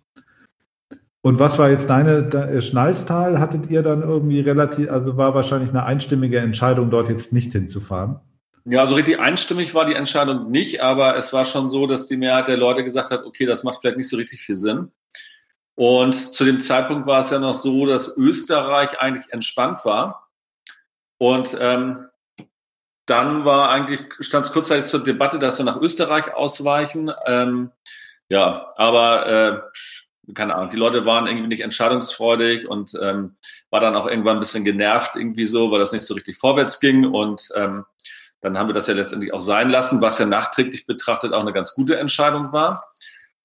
Und 1.23 1.39
was 1.39 1.59
war 1.59 1.71
jetzt 1.71 1.89
deine 1.89 2.29
äh, 2.33 2.61
Schnalztal? 2.61 3.39
Hattet 3.39 3.71
ihr 3.71 3.83
dann 3.83 4.03
irgendwie 4.03 4.41
relativ, 4.41 4.91
also 4.91 5.17
war 5.17 5.35
wahrscheinlich 5.35 5.71
eine 5.71 5.85
einstimmige 5.85 6.41
Entscheidung, 6.41 6.91
dort 6.91 7.09
jetzt 7.09 7.33
nicht 7.33 7.53
hinzufahren? 7.53 8.21
Ja, 8.65 8.79
so 8.79 8.81
also 8.81 8.95
richtig 8.97 9.19
einstimmig 9.19 9.75
war 9.75 9.87
die 9.87 9.95
Entscheidung 9.95 10.51
nicht, 10.51 10.83
aber 10.83 11.17
es 11.17 11.33
war 11.33 11.45
schon 11.45 11.71
so, 11.71 11.87
dass 11.87 12.07
die 12.07 12.17
Mehrheit 12.17 12.49
der 12.49 12.57
Leute 12.57 12.85
gesagt 12.85 13.11
hat, 13.11 13.25
okay, 13.25 13.47
das 13.47 13.65
macht 13.65 13.81
vielleicht 13.81 13.97
nicht 13.97 14.09
so 14.09 14.17
richtig 14.17 14.43
viel 14.43 14.57
Sinn. 14.57 14.91
Und 15.75 16.13
zu 16.13 16.45
dem 16.45 16.61
Zeitpunkt 16.61 17.07
war 17.07 17.21
es 17.21 17.31
ja 17.31 17.39
noch 17.39 17.55
so, 17.55 17.87
dass 17.87 18.19
Österreich 18.19 19.01
eigentlich 19.01 19.33
entspannt 19.33 19.85
war. 19.85 20.29
Und 21.19 21.57
ähm, 21.61 22.07
dann 23.07 23.45
war 23.45 23.71
eigentlich, 23.71 24.01
stand 24.21 24.47
es 24.47 24.53
kurzzeitig 24.53 24.87
zur 24.87 25.03
Debatte, 25.03 25.39
dass 25.39 25.59
wir 25.59 25.65
nach 25.65 25.81
Österreich 25.81 26.35
ausweichen. 26.35 27.11
Ähm, 27.27 27.71
ja, 28.29 28.69
aber 28.77 29.27
äh, 29.27 29.61
keine 30.35 30.55
Ahnung, 30.55 30.71
die 30.71 30.77
Leute 30.77 31.05
waren 31.05 31.27
irgendwie 31.27 31.49
nicht 31.49 31.63
entscheidungsfreudig 31.63 32.69
und 32.69 32.97
ähm, 33.01 33.37
war 33.71 33.81
dann 33.81 33.97
auch 33.97 34.07
irgendwann 34.07 34.37
ein 34.37 34.41
bisschen 34.41 34.65
genervt 34.65 35.17
irgendwie 35.17 35.47
so, 35.47 35.71
weil 35.71 35.81
das 35.81 35.93
nicht 35.93 36.05
so 36.05 36.15
richtig 36.15 36.39
vorwärts 36.39 36.81
ging 36.81 37.05
und 37.07 37.49
ähm, 37.57 37.85
dann 38.41 38.59
haben 38.59 38.69
wir 38.69 38.75
das 38.75 38.89
ja 38.89 38.95
letztendlich 38.95 39.33
auch 39.33 39.41
sein 39.41 39.71
lassen, 39.71 40.01
was 40.01 40.19
ja 40.19 40.27
nachträglich 40.27 40.87
betrachtet 40.87 41.33
auch 41.33 41.41
eine 41.41 41.53
ganz 41.53 41.75
gute 41.75 41.97
Entscheidung 41.97 42.53
war. 42.53 42.93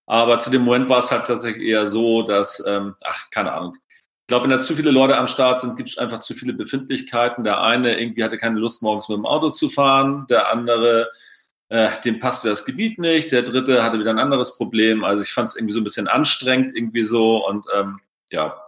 Aber 0.07 0.39
zu 0.39 0.50
dem 0.50 0.63
Moment 0.63 0.89
war 0.89 1.00
es 1.00 1.12
halt 1.12 1.27
tatsächlich 1.27 1.67
eher 1.67 1.86
so, 1.86 2.24
dass, 2.24 2.65
ähm, 2.65 2.96
ach, 3.03 3.29
keine 3.29 3.53
Ahnung, 3.53 3.75
ich 4.27 4.29
glaube, 4.29 4.43
wenn 4.43 4.51
da 4.51 4.60
zu 4.60 4.75
viele 4.75 4.91
Leute 4.91 5.17
am 5.17 5.27
Start 5.27 5.62
sind, 5.62 5.77
gibt 5.77 5.89
es 5.89 5.98
einfach 5.98 6.19
zu 6.19 6.34
viele 6.34 6.51
Befindlichkeiten. 6.51 7.46
Der 7.46 7.62
eine 7.62 7.98
irgendwie 7.98 8.25
hatte 8.25 8.38
keine 8.38 8.60
Lust, 8.60 8.84
morgens 8.84 9.07
mit 9.07 9.17
dem 9.17 9.25
Auto 9.25 9.51
zu 9.51 9.69
fahren. 9.69 10.25
Der 10.29 10.51
andere, 10.51 11.10
äh, 11.69 11.89
dem 12.05 12.19
passte 12.19 12.50
das 12.50 12.65
Gebiet 12.65 13.00
nicht. 13.00 13.31
Der 13.31 13.43
dritte 13.43 13.83
hatte 13.83 14.00
wieder 14.00 14.12
ein 14.12 14.19
anderes 14.19 14.57
Problem. 14.57 15.03
Also 15.03 15.24
ich 15.24 15.33
fand 15.33 15.50
es 15.50 15.55
irgendwie 15.55 15.74
so 15.74 15.81
ein 15.81 15.83
bisschen 15.83 16.07
anstrengend, 16.07 16.75
irgendwie 16.75 17.03
so. 17.03 17.45
Und 17.47 17.65
ähm, 17.75 18.00
ja, 18.31 18.62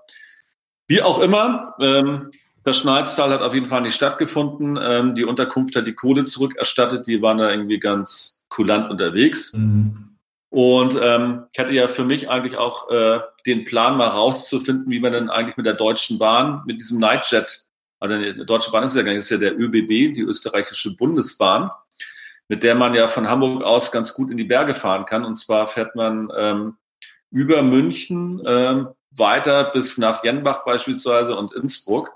wie 0.88 1.02
auch 1.02 1.20
immer, 1.20 1.76
ähm, 1.80 2.32
das 2.64 2.78
Schneidstall 2.78 3.32
hat 3.32 3.42
auf 3.42 3.54
jeden 3.54 3.68
Fall 3.68 3.82
nicht 3.82 3.96
stattgefunden. 3.96 4.78
Ähm, 4.82 5.16
die 5.16 5.24
Unterkunft 5.24 5.76
hat 5.76 5.88
die 5.88 5.94
Kohle 5.94 6.26
zurückerstattet. 6.26 7.08
Die 7.08 7.22
waren 7.22 7.38
da 7.38 7.50
irgendwie 7.50 7.80
ganz 7.80 8.46
kulant 8.50 8.92
unterwegs. 8.92 9.54
Mhm. 9.54 10.10
Und 10.50 11.00
ähm, 11.02 11.46
ich 11.54 11.60
hatte 11.60 11.74
ja 11.74 11.88
für 11.88 12.04
mich 12.04 12.30
eigentlich 12.30 12.58
auch 12.58 12.90
äh, 12.90 13.20
den 13.46 13.66
Plan, 13.66 13.98
mal 13.98 14.08
rauszufinden, 14.08 14.92
wie 14.92 15.00
man 15.00 15.14
denn 15.14 15.30
eigentlich 15.30 15.58
mit 15.58 15.66
der 15.66 15.76
Deutschen 15.76 16.18
Bahn, 16.18 16.64
mit 16.66 16.80
diesem 16.80 17.00
Nightjet, 17.00 17.68
also 18.00 18.18
die 18.18 18.46
Deutsche 18.46 18.72
Bahn 18.72 18.84
ist 18.84 18.96
ja 18.96 19.04
gar 19.04 19.12
nicht, 19.12 19.20
ist 19.20 19.30
ja 19.30 19.38
der 19.38 19.60
ÖBB, 19.60 20.16
die 20.16 20.22
österreichische 20.22 20.96
Bundesbahn, 20.96 21.70
mit 22.50 22.64
der 22.64 22.76
man 22.76 22.94
ja 22.94 23.08
von 23.08 23.30
Hamburg 23.30 23.64
aus 23.64 23.92
ganz 23.92 24.14
gut 24.14 24.30
in 24.30 24.38
die 24.38 24.44
Berge 24.44 24.74
fahren 24.74 25.06
kann. 25.06 25.24
Und 25.24 25.36
zwar 25.36 25.68
fährt 25.68 25.96
man 25.96 26.30
ähm, 26.36 26.78
über 27.32 27.62
München 27.62 28.42
ähm, 28.46 28.90
weiter 29.12 29.66
bis 29.66 29.98
nach 29.98 30.24
Jenbach 30.24 30.66
beispielsweise 30.66 31.36
und 31.36 31.54
Innsbruck. 31.54 32.12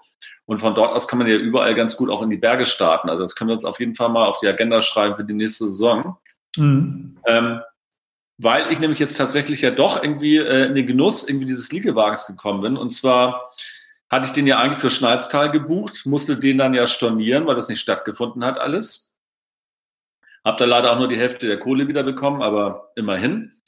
Und 0.45 0.59
von 0.59 0.75
dort 0.75 0.93
aus 0.93 1.07
kann 1.07 1.19
man 1.19 1.27
ja 1.27 1.35
überall 1.35 1.75
ganz 1.75 1.95
gut 1.95 2.09
auch 2.09 2.21
in 2.21 2.29
die 2.29 2.37
Berge 2.37 2.65
starten. 2.65 3.09
Also 3.09 3.23
das 3.23 3.35
können 3.35 3.49
wir 3.49 3.53
uns 3.53 3.63
auf 3.63 3.79
jeden 3.79 3.95
Fall 3.95 4.09
mal 4.09 4.25
auf 4.25 4.39
die 4.39 4.47
Agenda 4.47 4.81
schreiben 4.81 5.15
für 5.15 5.23
die 5.23 5.33
nächste 5.33 5.65
Saison. 5.65 6.17
Mhm. 6.57 7.15
Ähm, 7.25 7.61
weil 8.39 8.71
ich 8.71 8.79
nämlich 8.79 8.99
jetzt 8.99 9.17
tatsächlich 9.17 9.61
ja 9.61 9.71
doch 9.71 10.01
irgendwie 10.01 10.37
äh, 10.37 10.65
in 10.65 10.75
den 10.75 10.87
Genuss 10.87 11.29
irgendwie 11.29 11.45
dieses 11.45 11.71
Liegewagens 11.71 12.25
gekommen 12.25 12.61
bin. 12.61 12.75
Und 12.75 12.89
zwar 12.91 13.51
hatte 14.09 14.25
ich 14.25 14.33
den 14.33 14.47
ja 14.47 14.57
eigentlich 14.57 14.81
für 14.81 14.91
Schneiztal 14.91 15.51
gebucht, 15.51 16.05
musste 16.05 16.39
den 16.39 16.57
dann 16.57 16.73
ja 16.73 16.87
stornieren, 16.87 17.45
weil 17.45 17.55
das 17.55 17.69
nicht 17.69 17.79
stattgefunden 17.79 18.43
hat 18.43 18.57
alles. 18.59 19.12
Hab 20.43 20.57
da 20.57 20.65
leider 20.65 20.91
auch 20.91 20.99
nur 20.99 21.07
die 21.07 21.17
Hälfte 21.17 21.47
der 21.47 21.59
Kohle 21.59 21.87
wieder 21.87 22.03
bekommen, 22.03 22.41
aber 22.41 22.91
immerhin. 22.95 23.61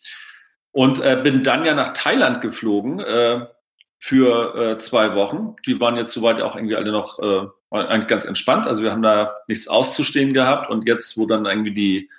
Und 0.71 1.01
äh, 1.01 1.19
bin 1.23 1.43
dann 1.43 1.65
ja 1.65 1.73
nach 1.73 1.93
Thailand 1.93 2.41
geflogen 2.41 2.99
äh, 2.99 3.45
für 3.97 4.55
äh, 4.55 4.77
zwei 4.77 5.15
Wochen. 5.15 5.55
Die 5.65 5.79
waren 5.79 5.95
jetzt 5.95 6.13
soweit 6.13 6.41
auch 6.41 6.55
irgendwie 6.55 6.75
alle 6.75 6.91
noch 6.91 7.19
äh, 7.19 7.47
eigentlich 7.71 8.07
ganz 8.07 8.25
entspannt. 8.25 8.67
Also 8.67 8.83
wir 8.83 8.91
haben 8.91 9.01
da 9.01 9.37
nichts 9.47 9.67
auszustehen 9.67 10.33
gehabt. 10.33 10.69
Und 10.69 10.85
jetzt, 10.85 11.17
wo 11.17 11.25
dann 11.25 11.45
irgendwie 11.45 11.73
die 11.73 12.09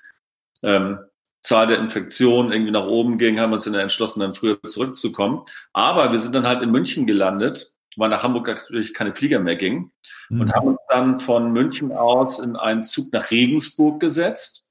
ähm, 0.63 1.01
Zahl 1.43 1.67
der 1.69 1.79
Infektionen 1.79 2.51
irgendwie 2.51 2.73
nach 2.73 2.87
oben 2.87 3.19
ging, 3.19 3.39
haben 3.39 3.51
wir 3.51 3.55
uns 3.55 3.65
dann 3.65 3.75
entschlossen, 3.75 4.21
dann 4.21 4.35
früher 4.35 4.61
zurückzukommen. 4.63 5.43
Aber 5.73 6.11
wir 6.11 6.19
sind 6.19 6.35
dann 6.35 6.47
halt 6.47 6.63
in 6.63 6.73
München 6.73 7.07
gelandet, 7.07 7.76
weil 7.97 8.11
nach 8.11 8.23
Hamburg 8.23 8.47
natürlich 8.47 8.95
keine 8.95 9.15
Flieger 9.15 9.41
mehr 9.41 9.57
gingen 9.57 9.93
mhm. 10.29 10.41
und 10.41 10.53
haben 10.53 10.69
uns 10.69 10.81
dann 10.89 11.21
von 11.21 11.53
München 11.53 11.93
aus 11.93 12.39
in 12.39 12.57
einen 12.57 12.85
Zug 12.85 13.13
nach 13.13 13.31
Regensburg 13.31 14.01
gesetzt. 14.01 14.71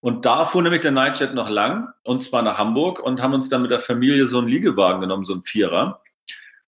Und 0.00 0.26
da 0.26 0.44
fuhr 0.44 0.62
nämlich 0.62 0.82
der 0.82 0.90
Nightjet 0.90 1.32
noch 1.32 1.48
lang, 1.48 1.88
und 2.02 2.22
zwar 2.22 2.42
nach 2.42 2.58
Hamburg, 2.58 3.00
und 3.00 3.22
haben 3.22 3.32
uns 3.32 3.48
dann 3.48 3.62
mit 3.62 3.70
der 3.70 3.80
Familie 3.80 4.26
so 4.26 4.38
einen 4.38 4.48
Liegewagen 4.48 5.00
genommen, 5.00 5.24
so 5.24 5.32
einen 5.32 5.44
Vierer. 5.44 6.02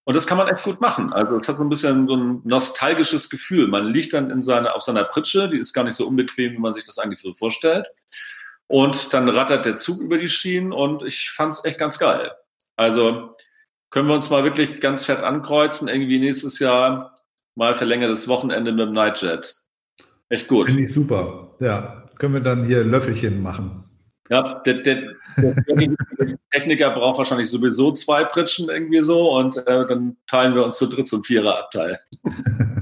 Und 0.05 0.15
das 0.15 0.27
kann 0.27 0.39
man 0.39 0.49
echt 0.49 0.63
gut 0.63 0.81
machen. 0.81 1.13
Also 1.13 1.37
es 1.37 1.49
hat 1.49 1.57
so 1.57 1.63
ein 1.63 1.69
bisschen 1.69 2.07
so 2.07 2.17
ein 2.17 2.41
nostalgisches 2.45 3.29
Gefühl. 3.29 3.67
Man 3.67 3.93
liegt 3.93 4.15
dann 4.15 4.31
in 4.31 4.41
seine, 4.41 4.75
auf 4.75 4.83
seiner 4.83 5.05
Pritsche, 5.05 5.51
die 5.51 5.59
ist 5.59 5.73
gar 5.75 5.85
nicht 5.85 5.97
so 5.97 6.07
unbequem, 6.07 6.53
wie 6.53 6.59
man 6.59 6.73
sich 6.73 6.85
das 6.85 6.99
eigentlich 6.99 7.21
so 7.21 7.35
vorstellt. 7.35 7.87
Und 8.69 9.13
dann 9.13 9.29
rattert 9.29 9.67
der 9.67 9.77
Zug 9.77 10.01
über 10.01 10.17
die 10.17 10.29
Schienen 10.29 10.73
und 10.73 11.03
ich 11.03 11.31
fand 11.31 11.53
es 11.53 11.65
echt 11.65 11.79
ganz 11.79 11.99
geil. 11.99 12.31
Also 12.77 13.31
können 13.91 14.09
wir 14.09 14.15
uns 14.15 14.31
mal 14.31 14.45
wirklich 14.45 14.81
ganz 14.81 15.05
fett 15.05 15.21
ankreuzen, 15.21 15.89
irgendwie 15.89 16.19
nächstes 16.19 16.59
Jahr 16.59 17.15
mal 17.55 17.75
verlängertes 17.75 18.29
Wochenende 18.29 18.73
mit 18.73 18.81
dem 18.81 18.93
Nightjet. 18.93 19.55
Echt 20.29 20.49
gut. 20.49 20.67
Finde 20.67 20.83
ich 20.83 20.93
super. 20.93 21.55
Ja, 21.61 22.05
können 22.19 22.35
wir 22.35 22.41
dann 22.41 22.65
hier 22.65 22.85
Löffelchen 22.85 23.43
machen. 23.43 23.85
Ja, 24.29 24.61
der, 24.67 24.75
der, 24.75 25.15
der 25.37 26.37
Techniker 26.51 26.91
braucht 26.91 27.19
wahrscheinlich 27.19 27.49
sowieso 27.49 27.93
zwei 27.93 28.25
Pritschen 28.25 28.69
irgendwie 28.69 29.01
so 29.01 29.37
und 29.37 29.57
äh, 29.57 29.87
dann 29.87 30.17
teilen 30.27 30.55
wir 30.55 30.65
uns 30.65 30.79
zu 30.79 30.87
dritt 30.87 31.07
zum 31.07 31.23
Viererabteil. 31.23 31.99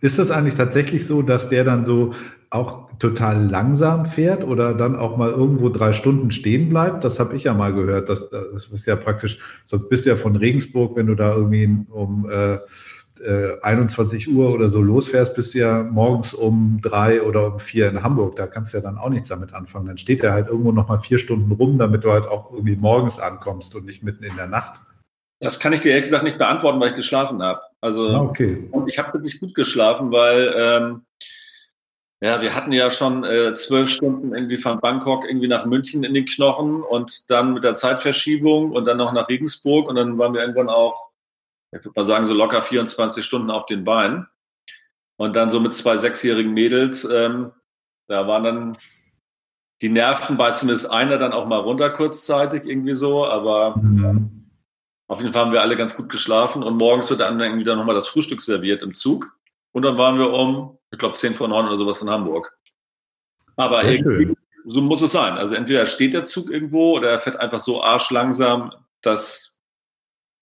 Ist 0.00 0.18
das 0.18 0.30
eigentlich 0.30 0.54
tatsächlich 0.54 1.06
so, 1.06 1.22
dass 1.22 1.48
der 1.48 1.64
dann 1.64 1.84
so 1.84 2.14
auch 2.50 2.88
total 2.98 3.44
langsam 3.44 4.06
fährt 4.06 4.42
oder 4.42 4.74
dann 4.74 4.96
auch 4.96 5.16
mal 5.16 5.30
irgendwo 5.30 5.68
drei 5.68 5.92
Stunden 5.92 6.30
stehen 6.30 6.68
bleibt? 6.68 7.04
Das 7.04 7.20
habe 7.20 7.36
ich 7.36 7.44
ja 7.44 7.54
mal 7.54 7.72
gehört. 7.72 8.08
Das, 8.08 8.30
das 8.30 8.66
ist 8.66 8.86
ja 8.86 8.96
praktisch, 8.96 9.38
sonst 9.66 9.88
bist 9.88 10.06
du 10.06 10.10
ja 10.10 10.16
von 10.16 10.36
Regensburg, 10.36 10.96
wenn 10.96 11.06
du 11.06 11.14
da 11.14 11.34
irgendwie 11.34 11.84
um 11.90 12.28
äh, 12.30 12.58
21 13.62 14.28
äh, 14.28 14.30
Uhr 14.30 14.52
oder 14.52 14.68
so 14.68 14.80
losfährst, 14.80 15.34
bist 15.34 15.54
du 15.54 15.58
ja 15.58 15.82
morgens 15.82 16.34
um 16.34 16.80
drei 16.82 17.22
oder 17.22 17.54
um 17.54 17.60
vier 17.60 17.88
in 17.88 18.02
Hamburg. 18.02 18.36
Da 18.36 18.46
kannst 18.46 18.72
du 18.72 18.78
ja 18.78 18.82
dann 18.82 18.98
auch 18.98 19.08
nichts 19.08 19.28
damit 19.28 19.52
anfangen. 19.52 19.86
Dann 19.86 19.98
steht 19.98 20.22
er 20.22 20.32
halt 20.32 20.48
irgendwo 20.48 20.72
noch 20.72 20.88
mal 20.88 20.98
vier 20.98 21.18
Stunden 21.18 21.52
rum, 21.52 21.78
damit 21.78 22.04
du 22.04 22.12
halt 22.12 22.26
auch 22.26 22.52
irgendwie 22.52 22.76
morgens 22.76 23.18
ankommst 23.18 23.74
und 23.74 23.86
nicht 23.86 24.02
mitten 24.02 24.24
in 24.24 24.36
der 24.36 24.46
Nacht. 24.46 24.80
Das 25.40 25.60
kann 25.60 25.72
ich 25.72 25.80
dir 25.80 25.90
ehrlich 25.90 26.04
gesagt 26.04 26.24
nicht 26.24 26.38
beantworten, 26.38 26.80
weil 26.80 26.90
ich 26.90 26.96
geschlafen 26.96 27.42
habe. 27.42 27.60
Also 27.80 28.08
ah, 28.08 28.20
okay. 28.22 28.68
ich 28.86 28.98
habe 28.98 29.14
wirklich 29.14 29.38
gut 29.40 29.54
geschlafen, 29.54 30.10
weil 30.10 30.52
ähm, 30.56 31.06
ja, 32.20 32.42
wir 32.42 32.54
hatten 32.54 32.72
ja 32.72 32.90
schon 32.90 33.22
äh, 33.22 33.54
zwölf 33.54 33.88
Stunden 33.90 34.34
irgendwie 34.34 34.58
von 34.58 34.80
Bangkok 34.80 35.24
irgendwie 35.24 35.46
nach 35.46 35.66
München 35.66 36.02
in 36.02 36.14
den 36.14 36.24
Knochen 36.24 36.82
und 36.82 37.30
dann 37.30 37.54
mit 37.54 37.62
der 37.62 37.74
Zeitverschiebung 37.74 38.72
und 38.72 38.86
dann 38.86 38.96
noch 38.96 39.12
nach 39.12 39.28
Regensburg 39.28 39.88
und 39.88 39.94
dann 39.94 40.18
waren 40.18 40.34
wir 40.34 40.40
irgendwann 40.40 40.68
auch, 40.68 41.12
ich 41.70 41.84
würde 41.84 41.92
mal 41.94 42.04
sagen, 42.04 42.26
so 42.26 42.34
locker 42.34 42.62
24 42.62 43.24
Stunden 43.24 43.50
auf 43.50 43.66
den 43.66 43.84
Beinen. 43.84 44.26
Und 45.16 45.34
dann 45.34 45.50
so 45.50 45.58
mit 45.60 45.74
zwei 45.74 45.96
sechsjährigen 45.96 46.52
Mädels, 46.52 47.04
ähm, 47.04 47.52
da 48.08 48.26
waren 48.26 48.44
dann 48.44 48.78
die 49.82 49.88
Nerven 49.88 50.36
bei 50.36 50.52
zumindest 50.52 50.90
einer 50.90 51.18
dann 51.18 51.32
auch 51.32 51.46
mal 51.46 51.58
runter 51.58 51.90
kurzzeitig 51.90 52.64
irgendwie 52.64 52.94
so, 52.94 53.26
aber 53.26 53.76
mhm. 53.76 54.37
Auf 55.08 55.20
jeden 55.20 55.32
Fall 55.32 55.46
haben 55.46 55.52
wir 55.52 55.62
alle 55.62 55.76
ganz 55.76 55.96
gut 55.96 56.10
geschlafen 56.10 56.62
und 56.62 56.76
morgens 56.76 57.08
wird 57.10 57.20
dann 57.20 57.40
irgendwie 57.40 57.64
dann 57.64 57.78
nochmal 57.78 57.94
das 57.94 58.08
Frühstück 58.08 58.42
serviert 58.42 58.82
im 58.82 58.94
Zug. 58.94 59.34
Und 59.72 59.82
dann 59.82 59.96
waren 59.96 60.18
wir 60.18 60.30
um, 60.32 60.78
ich 60.90 60.98
glaube, 60.98 61.14
10 61.14 61.34
vor 61.34 61.48
9 61.48 61.66
oder 61.66 61.78
sowas 61.78 62.02
in 62.02 62.10
Hamburg. 62.10 62.52
Aber 63.56 63.80
Sehr 63.82 63.92
irgendwie, 63.92 64.26
schön. 64.26 64.36
so 64.66 64.80
muss 64.82 65.00
es 65.00 65.12
sein. 65.12 65.38
Also 65.38 65.54
entweder 65.54 65.86
steht 65.86 66.12
der 66.12 66.26
Zug 66.26 66.50
irgendwo 66.50 66.96
oder 66.96 67.10
er 67.10 67.18
fährt 67.18 67.40
einfach 67.40 67.58
so 67.58 67.82
arschlangsam, 67.82 68.72
dass 69.00 69.58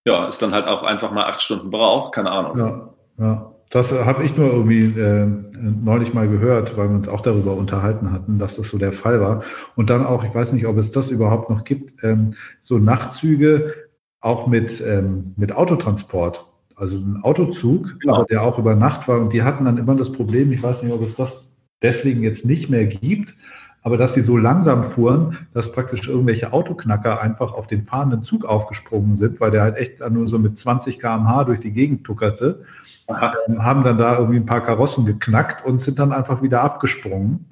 ja, 0.05 0.27
es 0.27 0.39
dann 0.39 0.53
halt 0.53 0.67
auch 0.67 0.83
einfach 0.83 1.13
mal 1.13 1.25
acht 1.25 1.43
Stunden 1.43 1.71
braucht. 1.71 2.13
Keine 2.15 2.31
Ahnung. 2.31 2.59
Ja, 2.59 2.95
ja. 3.19 3.53
Das 3.71 3.91
habe 3.91 4.23
ich 4.23 4.37
nur 4.37 4.53
irgendwie 4.53 4.99
äh, 4.99 5.27
neulich 5.27 6.15
mal 6.15 6.29
gehört, 6.29 6.77
weil 6.77 6.89
wir 6.89 6.95
uns 6.95 7.09
auch 7.09 7.21
darüber 7.21 7.55
unterhalten 7.55 8.13
hatten, 8.13 8.39
dass 8.39 8.55
das 8.55 8.69
so 8.69 8.79
der 8.79 8.93
Fall 8.93 9.21
war. 9.21 9.43
Und 9.75 9.91
dann 9.91 10.07
auch, 10.07 10.23
ich 10.23 10.33
weiß 10.33 10.53
nicht, 10.53 10.67
ob 10.67 10.77
es 10.77 10.93
das 10.93 11.11
überhaupt 11.11 11.51
noch 11.51 11.65
gibt, 11.65 12.05
ähm, 12.05 12.35
so 12.61 12.79
Nachtzüge, 12.79 13.75
auch 14.21 14.47
mit, 14.47 14.81
ähm, 14.81 15.35
mit 15.37 15.53
Autotransport. 15.53 16.47
Also 16.75 16.97
ein 16.97 17.21
Autozug, 17.23 17.99
genau. 18.01 18.25
der 18.25 18.43
auch 18.43 18.59
über 18.59 18.75
Nacht 18.75 19.09
war. 19.09 19.21
Und 19.21 19.33
die 19.33 19.43
hatten 19.43 19.65
dann 19.65 19.79
immer 19.79 19.95
das 19.95 20.13
Problem, 20.13 20.53
ich 20.53 20.63
weiß 20.63 20.83
nicht, 20.83 20.93
ob 20.93 21.03
es 21.03 21.15
das 21.15 21.51
deswegen 21.83 22.23
jetzt 22.23 22.45
nicht 22.45 22.69
mehr 22.69 22.87
gibt, 22.87 23.35
aber 23.83 23.97
dass 23.97 24.15
sie 24.15 24.23
so 24.23 24.37
langsam 24.37 24.83
fuhren, 24.83 25.47
dass 25.55 25.71
praktisch 25.71 26.09
irgendwelche 26.09 26.53
Autoknacker 26.53 27.21
einfach 27.21 27.55
auf 27.55 27.67
den 27.67 27.87
fahrenden 27.87 28.25
Zug 28.25 28.45
aufgesprungen 28.45 29.15
sind, 29.15 29.41
weil 29.41 29.53
der 29.53 29.63
halt 29.63 29.77
echt 29.77 30.01
nur 30.11 30.27
so 30.27 30.39
mit 30.39 30.59
20 30.59 30.99
km/h 30.99 31.45
durch 31.45 31.61
die 31.61 31.73
Gegend 31.73 32.05
tuckerte, 32.05 32.65
ähm, 33.09 33.63
haben 33.65 33.85
dann 33.85 33.97
da 33.97 34.19
irgendwie 34.19 34.39
ein 34.39 34.47
paar 34.47 34.63
Karossen 34.63 35.07
geknackt 35.07 35.65
und 35.65 35.81
sind 35.81 35.99
dann 35.99 36.13
einfach 36.13 36.43
wieder 36.43 36.63
abgesprungen. 36.63 37.47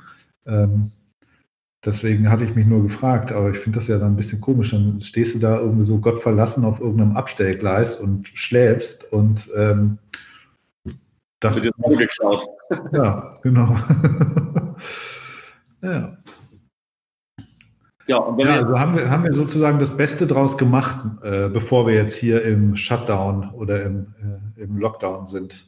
Ähm, 0.44 0.90
Deswegen 1.84 2.30
hatte 2.30 2.44
ich 2.44 2.54
mich 2.54 2.66
nur 2.66 2.82
gefragt, 2.82 3.30
aber 3.30 3.50
ich 3.50 3.58
finde 3.58 3.78
das 3.78 3.88
ja 3.88 3.98
dann 3.98 4.12
ein 4.12 4.16
bisschen 4.16 4.40
komisch. 4.40 4.70
Dann 4.70 5.02
stehst 5.02 5.34
du 5.34 5.38
da 5.38 5.58
irgendwie 5.58 5.84
so 5.84 5.98
Gott 5.98 6.22
verlassen 6.22 6.64
auf 6.64 6.80
irgendeinem 6.80 7.16
Abstellgleis 7.16 8.00
und 8.00 8.28
schläfst 8.28 9.12
und 9.12 9.50
ähm, 9.56 9.98
das 11.40 11.62
wird 11.62 11.74
dir 11.76 11.96
geklaut. 11.96 12.46
Ja, 12.92 13.30
genau. 13.42 13.76
ja. 15.82 16.16
Ja, 18.06 18.36
ja, 18.36 18.50
also 18.50 18.78
haben 18.78 18.96
wir, 18.96 19.10
haben 19.10 19.24
wir 19.24 19.32
sozusagen 19.32 19.78
das 19.78 19.96
Beste 19.96 20.26
draus 20.26 20.58
gemacht, 20.58 20.98
äh, 21.22 21.48
bevor 21.48 21.86
wir 21.86 21.94
jetzt 21.94 22.16
hier 22.16 22.42
im 22.42 22.76
Shutdown 22.76 23.50
oder 23.54 23.82
im, 23.82 24.14
äh, 24.56 24.62
im 24.62 24.76
Lockdown 24.76 25.26
sind. 25.26 25.64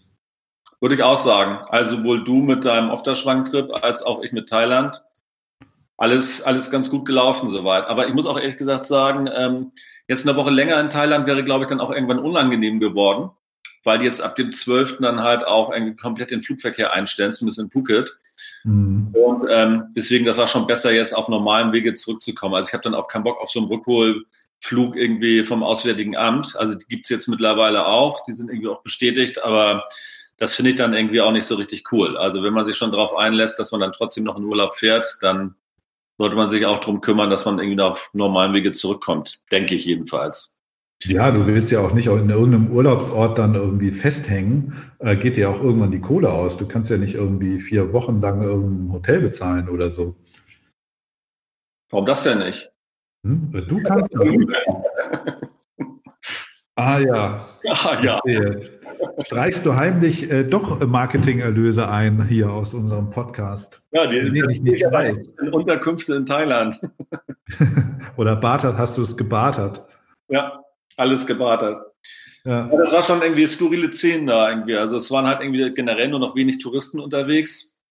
Würde 0.80 0.96
ich 0.96 1.02
auch 1.02 1.16
sagen. 1.16 1.58
Also 1.70 1.96
sowohl 1.96 2.24
du 2.24 2.42
mit 2.42 2.66
deinem 2.66 2.90
Ofterschwang-Trip 2.90 3.70
als 3.82 4.02
auch 4.02 4.22
ich 4.22 4.32
mit 4.32 4.50
Thailand 4.50 5.02
alles, 5.96 6.42
alles 6.42 6.70
ganz 6.70 6.90
gut 6.90 7.06
gelaufen 7.06 7.48
soweit. 7.48 7.86
Aber 7.86 8.06
ich 8.06 8.14
muss 8.14 8.26
auch 8.26 8.38
ehrlich 8.38 8.58
gesagt 8.58 8.86
sagen, 8.86 9.28
ähm, 9.34 9.72
jetzt 10.08 10.26
eine 10.26 10.36
Woche 10.36 10.50
länger 10.50 10.78
in 10.80 10.90
Thailand 10.90 11.26
wäre, 11.26 11.44
glaube 11.44 11.64
ich, 11.64 11.68
dann 11.68 11.80
auch 11.80 11.90
irgendwann 11.90 12.18
unangenehm 12.18 12.80
geworden, 12.80 13.30
weil 13.84 13.98
die 13.98 14.04
jetzt 14.04 14.20
ab 14.20 14.36
dem 14.36 14.52
12. 14.52 14.98
dann 15.00 15.22
halt 15.22 15.46
auch 15.46 15.72
irgendwie 15.72 15.96
komplett 15.96 16.30
den 16.30 16.42
Flugverkehr 16.42 16.92
einstellen, 16.92 17.32
zumindest 17.32 17.60
in 17.60 17.70
Phuket. 17.70 18.16
Mhm. 18.64 19.14
Und 19.14 19.48
ähm, 19.50 19.84
deswegen, 19.96 20.26
das 20.26 20.36
war 20.36 20.48
schon 20.48 20.66
besser, 20.66 20.92
jetzt 20.92 21.16
auf 21.16 21.28
normalen 21.28 21.72
Wege 21.72 21.94
zurückzukommen. 21.94 22.54
Also 22.54 22.68
ich 22.68 22.74
habe 22.74 22.84
dann 22.84 22.94
auch 22.94 23.08
keinen 23.08 23.24
Bock 23.24 23.40
auf 23.40 23.50
so 23.50 23.60
einen 23.60 23.68
Rückholflug 23.68 24.96
irgendwie 24.96 25.44
vom 25.44 25.62
Auswärtigen 25.62 26.16
Amt. 26.16 26.56
Also 26.56 26.78
die 26.78 26.86
gibt's 26.86 27.08
jetzt 27.08 27.28
mittlerweile 27.28 27.86
auch, 27.86 28.24
die 28.24 28.32
sind 28.32 28.50
irgendwie 28.50 28.68
auch 28.68 28.82
bestätigt, 28.82 29.42
aber 29.42 29.84
das 30.36 30.54
finde 30.54 30.72
ich 30.72 30.76
dann 30.76 30.92
irgendwie 30.92 31.22
auch 31.22 31.32
nicht 31.32 31.46
so 31.46 31.54
richtig 31.54 31.90
cool. 31.92 32.18
Also 32.18 32.42
wenn 32.42 32.52
man 32.52 32.66
sich 32.66 32.76
schon 32.76 32.90
darauf 32.90 33.16
einlässt, 33.16 33.58
dass 33.58 33.72
man 33.72 33.80
dann 33.80 33.92
trotzdem 33.92 34.24
noch 34.24 34.36
in 34.36 34.44
Urlaub 34.44 34.74
fährt, 34.74 35.06
dann 35.22 35.54
sollte 36.18 36.36
man 36.36 36.50
sich 36.50 36.64
auch 36.66 36.80
darum 36.80 37.00
kümmern, 37.00 37.30
dass 37.30 37.44
man 37.44 37.58
irgendwie 37.58 37.82
auf 37.82 38.10
normalen 38.12 38.54
Wege 38.54 38.72
zurückkommt. 38.72 39.42
Denke 39.50 39.74
ich 39.74 39.84
jedenfalls. 39.84 40.60
Ja, 41.04 41.30
du 41.30 41.46
willst 41.46 41.70
ja 41.70 41.80
auch 41.80 41.92
nicht 41.92 42.06
in 42.06 42.30
irgendeinem 42.30 42.70
Urlaubsort 42.70 43.38
dann 43.38 43.54
irgendwie 43.54 43.90
festhängen. 43.90 44.90
Äh, 44.98 45.16
geht 45.16 45.36
dir 45.36 45.50
auch 45.50 45.62
irgendwann 45.62 45.90
die 45.90 46.00
Kohle 46.00 46.32
aus. 46.32 46.56
Du 46.56 46.66
kannst 46.66 46.90
ja 46.90 46.96
nicht 46.96 47.14
irgendwie 47.14 47.60
vier 47.60 47.92
Wochen 47.92 48.20
lang 48.22 48.42
irgendein 48.42 48.92
Hotel 48.92 49.20
bezahlen 49.20 49.68
oder 49.68 49.90
so. 49.90 50.16
Warum 51.90 52.06
das 52.06 52.22
denn 52.22 52.38
nicht? 52.38 52.72
Hm? 53.24 53.52
Du 53.68 53.82
kannst 53.82 54.14
das. 54.14 54.30
ah 56.76 56.98
ja. 56.98 57.48
Ah 57.68 58.02
ja. 58.02 58.18
Okay 58.24 58.75
streichst 59.24 59.64
du 59.64 59.74
heimlich 59.74 60.30
äh, 60.30 60.44
doch 60.44 60.84
Marketingerlöse 60.86 61.88
ein 61.88 62.26
hier 62.28 62.50
aus 62.50 62.74
unserem 62.74 63.10
Podcast. 63.10 63.80
Ja, 63.92 64.06
die, 64.06 64.30
die 64.30 64.44
ich 64.50 64.60
nicht 64.60 64.84
weiß. 64.84 65.30
Unterkünfte 65.52 66.14
in 66.14 66.26
Thailand. 66.26 66.80
Oder 68.16 68.36
bartert, 68.36 68.78
hast 68.78 68.96
du 68.98 69.02
es 69.02 69.16
gebartert? 69.16 69.84
Ja, 70.28 70.62
alles 70.96 71.26
gebartert. 71.26 71.86
Ja. 72.44 72.68
ja. 72.70 72.76
das 72.78 72.92
war 72.92 73.02
schon 73.02 73.22
irgendwie 73.22 73.46
skurrile 73.46 73.92
Szenen 73.92 74.26
da 74.26 74.50
irgendwie. 74.50 74.76
Also 74.76 74.96
es 74.96 75.10
waren 75.10 75.26
halt 75.26 75.40
irgendwie 75.40 75.72
generell 75.74 76.08
nur 76.08 76.20
noch 76.20 76.36
wenig 76.36 76.58
Touristen 76.58 77.00
unterwegs. 77.00 77.82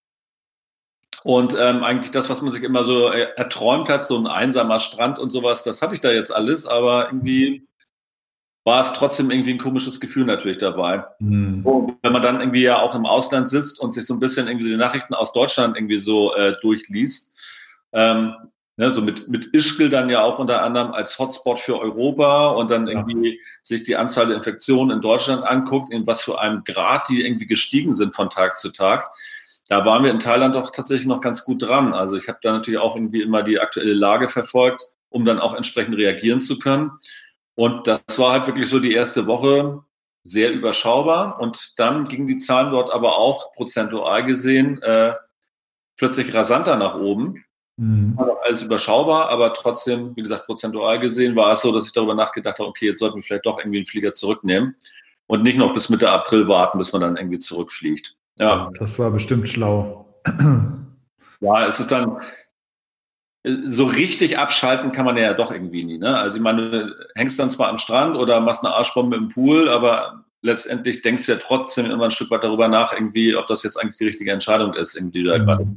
Und 1.23 1.55
ähm, 1.57 1.83
eigentlich 1.83 2.11
das, 2.11 2.29
was 2.29 2.41
man 2.41 2.51
sich 2.51 2.63
immer 2.63 2.83
so 2.85 3.07
erträumt 3.07 3.89
hat, 3.89 4.05
so 4.05 4.15
ein 4.17 4.27
einsamer 4.27 4.79
Strand 4.79 5.17
und 5.17 5.31
sowas, 5.31 5.63
das 5.63 5.81
hatte 5.81 5.95
ich 5.95 6.01
da 6.01 6.11
jetzt 6.11 6.29
alles, 6.29 6.67
aber 6.67 7.07
irgendwie 7.07 7.67
war 8.65 8.81
es 8.81 8.93
trotzdem 8.93 9.29
irgendwie 9.29 9.51
ein 9.51 9.59
komisches 9.59 9.99
Gefühl 9.99 10.25
natürlich 10.25 10.57
dabei. 10.57 11.05
Mhm. 11.19 11.63
Und 11.63 11.97
wenn 12.01 12.11
man 12.11 12.23
dann 12.23 12.39
irgendwie 12.39 12.63
ja 12.63 12.81
auch 12.81 12.95
im 12.95 13.05
Ausland 13.05 13.47
sitzt 13.47 13.79
und 13.79 13.93
sich 13.93 14.05
so 14.05 14.15
ein 14.15 14.19
bisschen 14.19 14.47
irgendwie 14.47 14.69
die 14.69 14.75
Nachrichten 14.75 15.13
aus 15.13 15.33
Deutschland 15.33 15.77
irgendwie 15.77 15.99
so 15.99 16.35
äh, 16.35 16.55
durchliest, 16.61 17.39
ähm, 17.93 18.33
ne, 18.75 18.93
so 18.95 19.03
mit, 19.03 19.27
mit 19.27 19.53
Ischgl 19.53 19.89
dann 19.89 20.09
ja 20.09 20.23
auch 20.23 20.39
unter 20.39 20.63
anderem 20.63 20.93
als 20.93 21.19
Hotspot 21.19 21.59
für 21.59 21.79
Europa 21.79 22.49
und 22.49 22.71
dann 22.71 22.87
irgendwie 22.87 23.35
ja. 23.35 23.41
sich 23.61 23.83
die 23.83 23.95
Anzahl 23.95 24.27
der 24.27 24.37
Infektionen 24.37 24.97
in 24.97 25.01
Deutschland 25.01 25.43
anguckt, 25.43 25.93
in 25.93 26.07
was 26.07 26.23
für 26.23 26.41
einem 26.41 26.63
Grad 26.63 27.07
die 27.07 27.23
irgendwie 27.23 27.45
gestiegen 27.45 27.93
sind 27.93 28.15
von 28.15 28.31
Tag 28.31 28.57
zu 28.57 28.71
Tag. 28.73 29.11
Da 29.67 29.85
waren 29.85 30.03
wir 30.03 30.09
in 30.09 30.19
Thailand 30.19 30.55
doch 30.55 30.71
tatsächlich 30.71 31.07
noch 31.07 31.21
ganz 31.21 31.45
gut 31.45 31.61
dran. 31.61 31.93
Also 31.93 32.17
ich 32.17 32.27
habe 32.27 32.39
da 32.41 32.51
natürlich 32.51 32.79
auch 32.79 32.95
irgendwie 32.95 33.21
immer 33.21 33.43
die 33.43 33.59
aktuelle 33.59 33.93
Lage 33.93 34.27
verfolgt, 34.27 34.89
um 35.09 35.23
dann 35.23 35.39
auch 35.39 35.53
entsprechend 35.53 35.97
reagieren 35.97 36.41
zu 36.41 36.57
können. 36.57 36.91
Und 37.55 37.87
das 37.87 38.01
war 38.17 38.33
halt 38.33 38.47
wirklich 38.47 38.69
so 38.69 38.79
die 38.79 38.93
erste 38.93 39.27
Woche 39.27 39.83
sehr 40.23 40.51
überschaubar. 40.51 41.39
Und 41.39 41.73
dann 41.77 42.03
gingen 42.03 42.27
die 42.27 42.37
Zahlen 42.37 42.71
dort 42.71 42.91
aber 42.91 43.17
auch 43.17 43.53
prozentual 43.53 44.25
gesehen 44.25 44.81
äh, 44.81 45.13
plötzlich 45.97 46.33
rasanter 46.33 46.75
nach 46.75 46.95
oben. 46.95 47.45
Mhm. 47.77 48.17
War 48.17 48.37
alles 48.43 48.61
überschaubar, 48.61 49.29
aber 49.29 49.53
trotzdem, 49.53 50.15
wie 50.15 50.21
gesagt, 50.21 50.45
prozentual 50.45 50.99
gesehen 50.99 51.35
war 51.35 51.51
es 51.53 51.61
so, 51.61 51.73
dass 51.73 51.85
ich 51.85 51.93
darüber 51.93 52.15
nachgedacht 52.15 52.59
habe, 52.59 52.69
okay, 52.69 52.87
jetzt 52.87 52.99
sollten 52.99 53.17
wir 53.17 53.23
vielleicht 53.23 53.45
doch 53.45 53.59
irgendwie 53.59 53.79
einen 53.79 53.85
Flieger 53.85 54.13
zurücknehmen 54.13 54.75
und 55.27 55.43
nicht 55.43 55.57
noch 55.57 55.73
bis 55.73 55.89
Mitte 55.89 56.09
April 56.09 56.47
warten, 56.47 56.77
bis 56.77 56.93
man 56.93 57.01
dann 57.01 57.17
irgendwie 57.17 57.39
zurückfliegt. 57.39 58.15
Ja. 58.37 58.69
Das 58.79 58.97
war 58.97 59.11
bestimmt 59.11 59.47
schlau. 59.47 60.21
Ja, 61.41 61.67
es 61.67 61.81
ist 61.81 61.91
dann, 61.91 62.17
so 63.67 63.85
richtig 63.85 64.37
abschalten 64.37 64.91
kann 64.91 65.05
man 65.05 65.17
ja 65.17 65.33
doch 65.33 65.51
irgendwie 65.51 65.83
nie. 65.83 65.97
Ne? 65.97 66.17
Also 66.17 66.37
ich 66.37 66.43
meine, 66.43 66.69
du 66.69 66.95
hängst 67.15 67.39
dann 67.39 67.49
zwar 67.49 67.69
am 67.69 67.77
Strand 67.77 68.15
oder 68.15 68.39
machst 68.39 68.65
eine 68.65 68.73
Arschbombe 68.73 69.15
im 69.15 69.29
Pool, 69.29 69.69
aber 69.69 70.25
letztendlich 70.41 71.01
denkst 71.01 71.25
du 71.25 71.33
ja 71.33 71.37
trotzdem 71.39 71.91
immer 71.91 72.05
ein 72.05 72.11
Stück 72.11 72.31
weit 72.31 72.43
darüber 72.43 72.67
nach, 72.67 72.93
irgendwie, 72.93 73.35
ob 73.35 73.47
das 73.47 73.63
jetzt 73.63 73.77
eigentlich 73.77 73.97
die 73.97 74.05
richtige 74.05 74.31
Entscheidung 74.31 74.73
ist, 74.73 74.95
irgendwie 74.95 75.23
da 75.23 75.37
mhm. 75.37 75.45
gerade. 75.45 75.67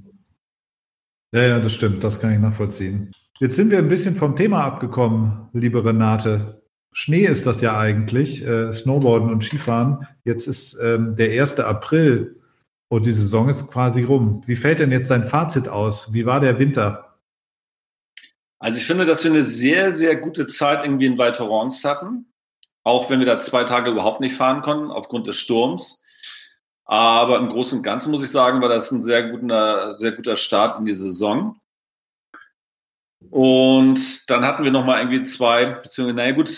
Ja, 1.33 1.43
ja, 1.43 1.59
das 1.59 1.75
stimmt, 1.75 2.03
das 2.05 2.21
kann 2.21 2.33
ich 2.33 2.39
nachvollziehen. 2.39 3.13
Jetzt 3.39 3.57
sind 3.57 3.71
wir 3.71 3.79
ein 3.79 3.89
bisschen 3.89 4.15
vom 4.15 4.35
Thema 4.35 4.65
abgekommen, 4.65 5.49
liebe 5.53 5.85
Renate. 5.85 6.63
Schnee 6.93 7.27
ist 7.27 7.47
das 7.47 7.61
ja 7.61 7.79
eigentlich, 7.79 8.45
äh, 8.45 8.73
Snowboarden 8.73 9.31
und 9.31 9.45
Skifahren. 9.45 10.07
Jetzt 10.25 10.49
ist 10.49 10.77
ähm, 10.83 11.15
der 11.17 11.41
1. 11.41 11.61
April 11.61 12.41
und 12.89 13.05
die 13.05 13.13
Saison 13.13 13.49
ist 13.49 13.69
quasi 13.69 14.03
rum. 14.05 14.41
Wie 14.47 14.57
fällt 14.57 14.79
denn 14.79 14.91
jetzt 14.91 15.11
dein 15.11 15.25
Fazit 15.25 15.69
aus? 15.69 16.13
Wie 16.15 16.25
war 16.25 16.41
der 16.41 16.59
Winter? 16.59 17.08
Also 18.59 18.79
ich 18.79 18.87
finde, 18.87 19.07
dass 19.07 19.25
wir 19.25 19.31
eine 19.31 19.45
sehr, 19.45 19.93
sehr 19.93 20.17
gute 20.17 20.47
Zeit 20.47 20.85
irgendwie 20.85 21.07
in 21.07 21.19
Val 21.19 21.33
Thorens 21.33 21.85
hatten. 21.85 22.33
Auch 22.83 23.11
wenn 23.11 23.19
wir 23.19 23.27
da 23.27 23.39
zwei 23.39 23.65
Tage 23.65 23.91
überhaupt 23.91 24.21
nicht 24.21 24.35
fahren 24.35 24.63
konnten 24.63 24.91
aufgrund 24.91 25.27
des 25.27 25.37
Sturms. 25.37 26.03
Aber 26.85 27.39
im 27.39 27.51
Großen 27.51 27.79
und 27.79 27.85
Ganzen 27.85 28.11
muss 28.11 28.25
ich 28.25 28.31
sagen, 28.31 28.63
war 28.63 28.69
das 28.69 28.91
ein 28.91 29.03
sehr 29.03 29.31
guter, 29.31 29.95
sehr 29.97 30.13
guter 30.13 30.37
Start 30.37 30.79
in 30.79 30.87
die 30.87 30.95
Saison. 30.95 31.61
Und 33.31 34.31
dann 34.31 34.45
hatten 34.45 34.65
wir 34.65 34.71
nochmal 34.71 35.01
irgendwie 35.01 35.23
zwei, 35.23 35.67
beziehungsweise, 35.67 36.17
naja 36.17 36.33
gut, 36.33 36.51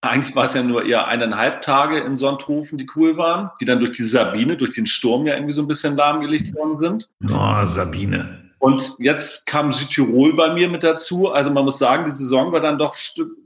eigentlich 0.00 0.36
war 0.36 0.44
es 0.44 0.54
ja 0.54 0.62
nur 0.62 0.84
eher 0.84 1.08
eineinhalb 1.08 1.62
Tage 1.62 1.98
in 1.98 2.16
Sonthofen, 2.16 2.78
die 2.78 2.86
cool 2.94 3.16
waren, 3.16 3.50
die 3.60 3.64
dann 3.64 3.80
durch 3.80 3.92
die 3.92 4.02
Sabine, 4.02 4.56
durch 4.56 4.72
den 4.72 4.86
Sturm 4.86 5.26
ja 5.26 5.34
irgendwie 5.34 5.54
so 5.54 5.62
ein 5.62 5.68
bisschen 5.68 5.96
lahmgelegt 5.96 6.54
worden 6.54 6.78
sind. 6.78 7.10
Oh, 7.28 7.64
Sabine. 7.64 8.43
Und 8.64 8.96
jetzt 8.98 9.46
kam 9.46 9.72
Südtirol 9.72 10.32
bei 10.32 10.54
mir 10.54 10.70
mit 10.70 10.82
dazu. 10.82 11.30
Also 11.30 11.50
man 11.50 11.66
muss 11.66 11.78
sagen, 11.78 12.06
die 12.06 12.12
Saison 12.12 12.50
war 12.50 12.60
dann 12.60 12.78
doch 12.78 12.96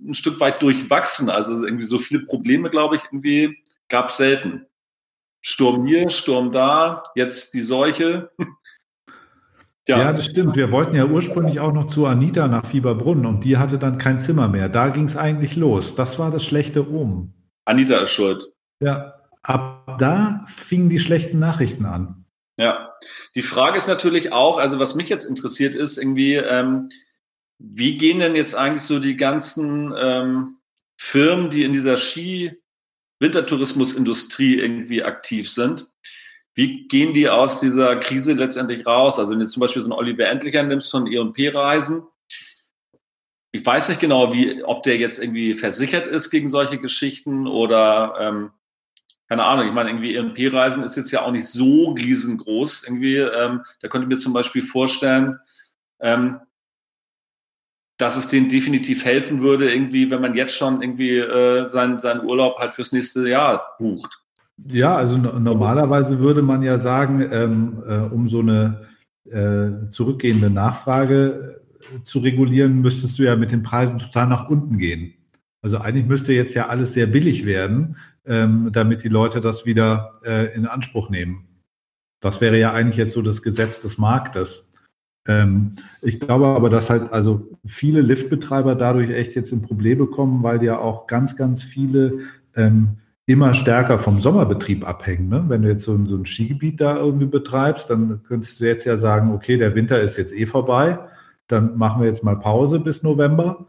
ein 0.06 0.14
Stück 0.14 0.38
weit 0.38 0.62
durchwachsen. 0.62 1.28
Also 1.28 1.64
irgendwie 1.64 1.86
so 1.86 1.98
viele 1.98 2.20
Probleme, 2.20 2.70
glaube 2.70 2.94
ich, 2.94 3.02
irgendwie 3.06 3.58
gab 3.88 4.10
es 4.10 4.18
selten. 4.18 4.66
Sturm 5.40 5.86
hier, 5.86 6.08
Sturm 6.10 6.52
da, 6.52 7.02
jetzt 7.16 7.52
die 7.54 7.62
Seuche. 7.62 8.30
ja. 9.88 9.98
ja. 9.98 10.12
das 10.12 10.26
stimmt. 10.26 10.54
Wir 10.54 10.70
wollten 10.70 10.94
ja 10.94 11.06
ursprünglich 11.06 11.58
auch 11.58 11.72
noch 11.72 11.88
zu 11.88 12.06
Anita 12.06 12.46
nach 12.46 12.66
Fieberbrunn 12.66 13.26
und 13.26 13.42
die 13.42 13.56
hatte 13.56 13.80
dann 13.80 13.98
kein 13.98 14.20
Zimmer 14.20 14.46
mehr. 14.46 14.68
Da 14.68 14.90
ging 14.90 15.06
es 15.06 15.16
eigentlich 15.16 15.56
los. 15.56 15.96
Das 15.96 16.20
war 16.20 16.30
das 16.30 16.44
schlechte 16.44 16.78
Rom. 16.78 17.34
Anita 17.64 17.96
ist 17.96 18.12
schuld. 18.12 18.44
Ja, 18.78 19.14
ab 19.42 19.96
da 19.98 20.44
fingen 20.46 20.90
die 20.90 21.00
schlechten 21.00 21.40
Nachrichten 21.40 21.86
an. 21.86 22.24
Ja, 22.56 22.87
die 23.34 23.42
Frage 23.42 23.76
ist 23.76 23.88
natürlich 23.88 24.32
auch, 24.32 24.58
also 24.58 24.78
was 24.78 24.94
mich 24.94 25.08
jetzt 25.08 25.24
interessiert 25.24 25.74
ist, 25.74 25.98
irgendwie, 25.98 26.34
ähm, 26.34 26.90
wie 27.58 27.98
gehen 27.98 28.20
denn 28.20 28.36
jetzt 28.36 28.54
eigentlich 28.54 28.82
so 28.82 29.00
die 29.00 29.16
ganzen 29.16 29.92
ähm, 29.96 30.58
Firmen, 30.96 31.50
die 31.50 31.64
in 31.64 31.72
dieser 31.72 31.96
Ski-Wintertourismusindustrie 31.96 34.58
irgendwie 34.58 35.02
aktiv 35.02 35.50
sind? 35.50 35.88
Wie 36.54 36.86
gehen 36.88 37.14
die 37.14 37.28
aus 37.28 37.60
dieser 37.60 37.96
Krise 37.96 38.32
letztendlich 38.32 38.86
raus? 38.86 39.18
Also 39.18 39.32
wenn 39.32 39.38
du 39.38 39.46
zum 39.46 39.60
Beispiel 39.60 39.82
so 39.82 39.86
einen 39.86 39.98
Oliver 39.98 40.26
Endlicher 40.26 40.62
nimmst 40.62 40.90
von 40.90 41.06
E&P-Reisen, 41.06 42.04
ich 43.52 43.64
weiß 43.64 43.88
nicht 43.88 44.00
genau, 44.00 44.32
wie, 44.32 44.62
ob 44.62 44.82
der 44.82 44.98
jetzt 44.98 45.22
irgendwie 45.22 45.54
versichert 45.54 46.06
ist 46.06 46.30
gegen 46.30 46.48
solche 46.48 46.78
Geschichten 46.78 47.46
oder 47.46 48.14
ähm, 48.20 48.50
keine 49.28 49.44
Ahnung, 49.44 49.66
ich 49.68 49.74
meine, 49.74 49.90
irgendwie 49.90 50.16
EMP-Reisen 50.16 50.82
ist 50.82 50.96
jetzt 50.96 51.10
ja 51.10 51.22
auch 51.22 51.32
nicht 51.32 51.46
so 51.46 51.90
riesengroß. 51.90 52.84
Irgendwie, 52.86 53.16
ähm, 53.16 53.62
da 53.80 53.88
könnte 53.88 54.06
ich 54.06 54.08
mir 54.08 54.18
zum 54.18 54.32
Beispiel 54.32 54.62
vorstellen, 54.62 55.38
ähm, 56.00 56.40
dass 57.98 58.16
es 58.16 58.28
denen 58.28 58.48
definitiv 58.48 59.04
helfen 59.04 59.42
würde, 59.42 59.70
irgendwie, 59.70 60.10
wenn 60.10 60.22
man 60.22 60.34
jetzt 60.34 60.54
schon 60.54 60.80
irgendwie 60.80 61.18
äh, 61.18 61.68
seinen, 61.70 61.98
seinen 61.98 62.24
Urlaub 62.24 62.58
halt 62.58 62.74
fürs 62.74 62.92
nächste 62.92 63.28
Jahr 63.28 63.76
bucht. 63.78 64.22
Ja, 64.66 64.96
also 64.96 65.16
normalerweise 65.18 66.18
würde 66.20 66.42
man 66.42 66.62
ja 66.62 66.78
sagen, 66.78 67.28
ähm, 67.30 67.82
äh, 67.86 67.98
um 67.98 68.28
so 68.28 68.40
eine 68.40 68.88
äh, 69.30 69.90
zurückgehende 69.90 70.48
Nachfrage 70.48 71.60
äh, 71.80 72.02
zu 72.04 72.20
regulieren, 72.20 72.80
müsstest 72.80 73.18
du 73.18 73.24
ja 73.24 73.36
mit 73.36 73.52
den 73.52 73.62
Preisen 73.62 73.98
total 73.98 74.26
nach 74.26 74.48
unten 74.48 74.78
gehen. 74.78 75.14
Also 75.60 75.78
eigentlich 75.78 76.06
müsste 76.06 76.32
jetzt 76.32 76.54
ja 76.54 76.68
alles 76.68 76.94
sehr 76.94 77.06
billig 77.06 77.46
werden, 77.46 77.96
ähm, 78.28 78.70
damit 78.72 79.02
die 79.02 79.08
Leute 79.08 79.40
das 79.40 79.66
wieder 79.66 80.12
äh, 80.24 80.54
in 80.54 80.66
Anspruch 80.66 81.10
nehmen. 81.10 81.46
Das 82.20 82.40
wäre 82.40 82.58
ja 82.58 82.72
eigentlich 82.72 82.96
jetzt 82.96 83.14
so 83.14 83.22
das 83.22 83.42
Gesetz 83.42 83.80
des 83.80 83.98
Marktes. 83.98 84.70
Ähm, 85.26 85.76
ich 86.02 86.20
glaube 86.20 86.46
aber, 86.46 86.70
dass 86.70 86.90
halt 86.90 87.12
also 87.12 87.48
viele 87.64 88.00
Liftbetreiber 88.00 88.74
dadurch 88.74 89.10
echt 89.10 89.34
jetzt 89.34 89.52
in 89.52 89.62
Probleme 89.62 90.06
kommen, 90.06 90.42
weil 90.42 90.62
ja 90.62 90.78
auch 90.78 91.06
ganz, 91.06 91.36
ganz 91.36 91.62
viele 91.62 92.20
ähm, 92.54 92.98
immer 93.26 93.54
stärker 93.54 93.98
vom 93.98 94.20
Sommerbetrieb 94.20 94.86
abhängen. 94.88 95.28
Ne? 95.28 95.44
Wenn 95.48 95.62
du 95.62 95.68
jetzt 95.68 95.84
so 95.84 95.98
so 96.06 96.16
ein 96.16 96.26
Skigebiet 96.26 96.80
da 96.80 96.96
irgendwie 96.96 97.26
betreibst, 97.26 97.90
dann 97.90 98.22
könntest 98.26 98.60
du 98.60 98.64
jetzt 98.64 98.86
ja 98.86 98.96
sagen, 98.96 99.32
okay, 99.32 99.56
der 99.56 99.74
Winter 99.74 100.00
ist 100.00 100.16
jetzt 100.16 100.32
eh 100.34 100.46
vorbei, 100.46 100.98
dann 101.46 101.76
machen 101.76 102.00
wir 102.00 102.08
jetzt 102.08 102.24
mal 102.24 102.36
Pause 102.36 102.80
bis 102.80 103.02
November 103.02 103.66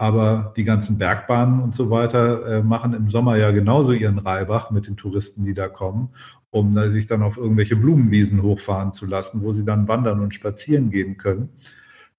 aber 0.00 0.54
die 0.56 0.64
ganzen 0.64 0.96
Bergbahnen 0.96 1.60
und 1.60 1.74
so 1.74 1.90
weiter 1.90 2.46
äh, 2.46 2.62
machen 2.62 2.94
im 2.94 3.10
Sommer 3.10 3.36
ja 3.36 3.50
genauso 3.50 3.92
ihren 3.92 4.18
Reibach 4.18 4.70
mit 4.70 4.86
den 4.86 4.96
Touristen, 4.96 5.44
die 5.44 5.52
da 5.52 5.68
kommen, 5.68 6.08
um 6.48 6.74
äh, 6.78 6.88
sich 6.88 7.06
dann 7.06 7.22
auf 7.22 7.36
irgendwelche 7.36 7.76
Blumenwiesen 7.76 8.42
hochfahren 8.42 8.94
zu 8.94 9.04
lassen, 9.04 9.42
wo 9.44 9.52
sie 9.52 9.66
dann 9.66 9.88
wandern 9.88 10.20
und 10.20 10.34
spazieren 10.34 10.90
gehen 10.90 11.18
können. 11.18 11.50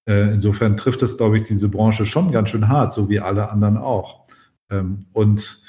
Äh, 0.06 0.32
insofern 0.32 0.78
trifft 0.78 1.02
es, 1.02 1.17
glaube 1.17 1.38
ich, 1.38 1.44
diese 1.46 1.70
Branche 1.70 2.06
schon 2.06 2.32
ganz 2.32 2.50
schön 2.50 2.67
hart, 2.67 2.94
so 2.94 3.10
wie 3.10 3.20
alle 3.20 3.50
anderen 3.50 3.78
auch. 3.78 4.28
Ähm, 4.70 5.08
und 5.12 5.63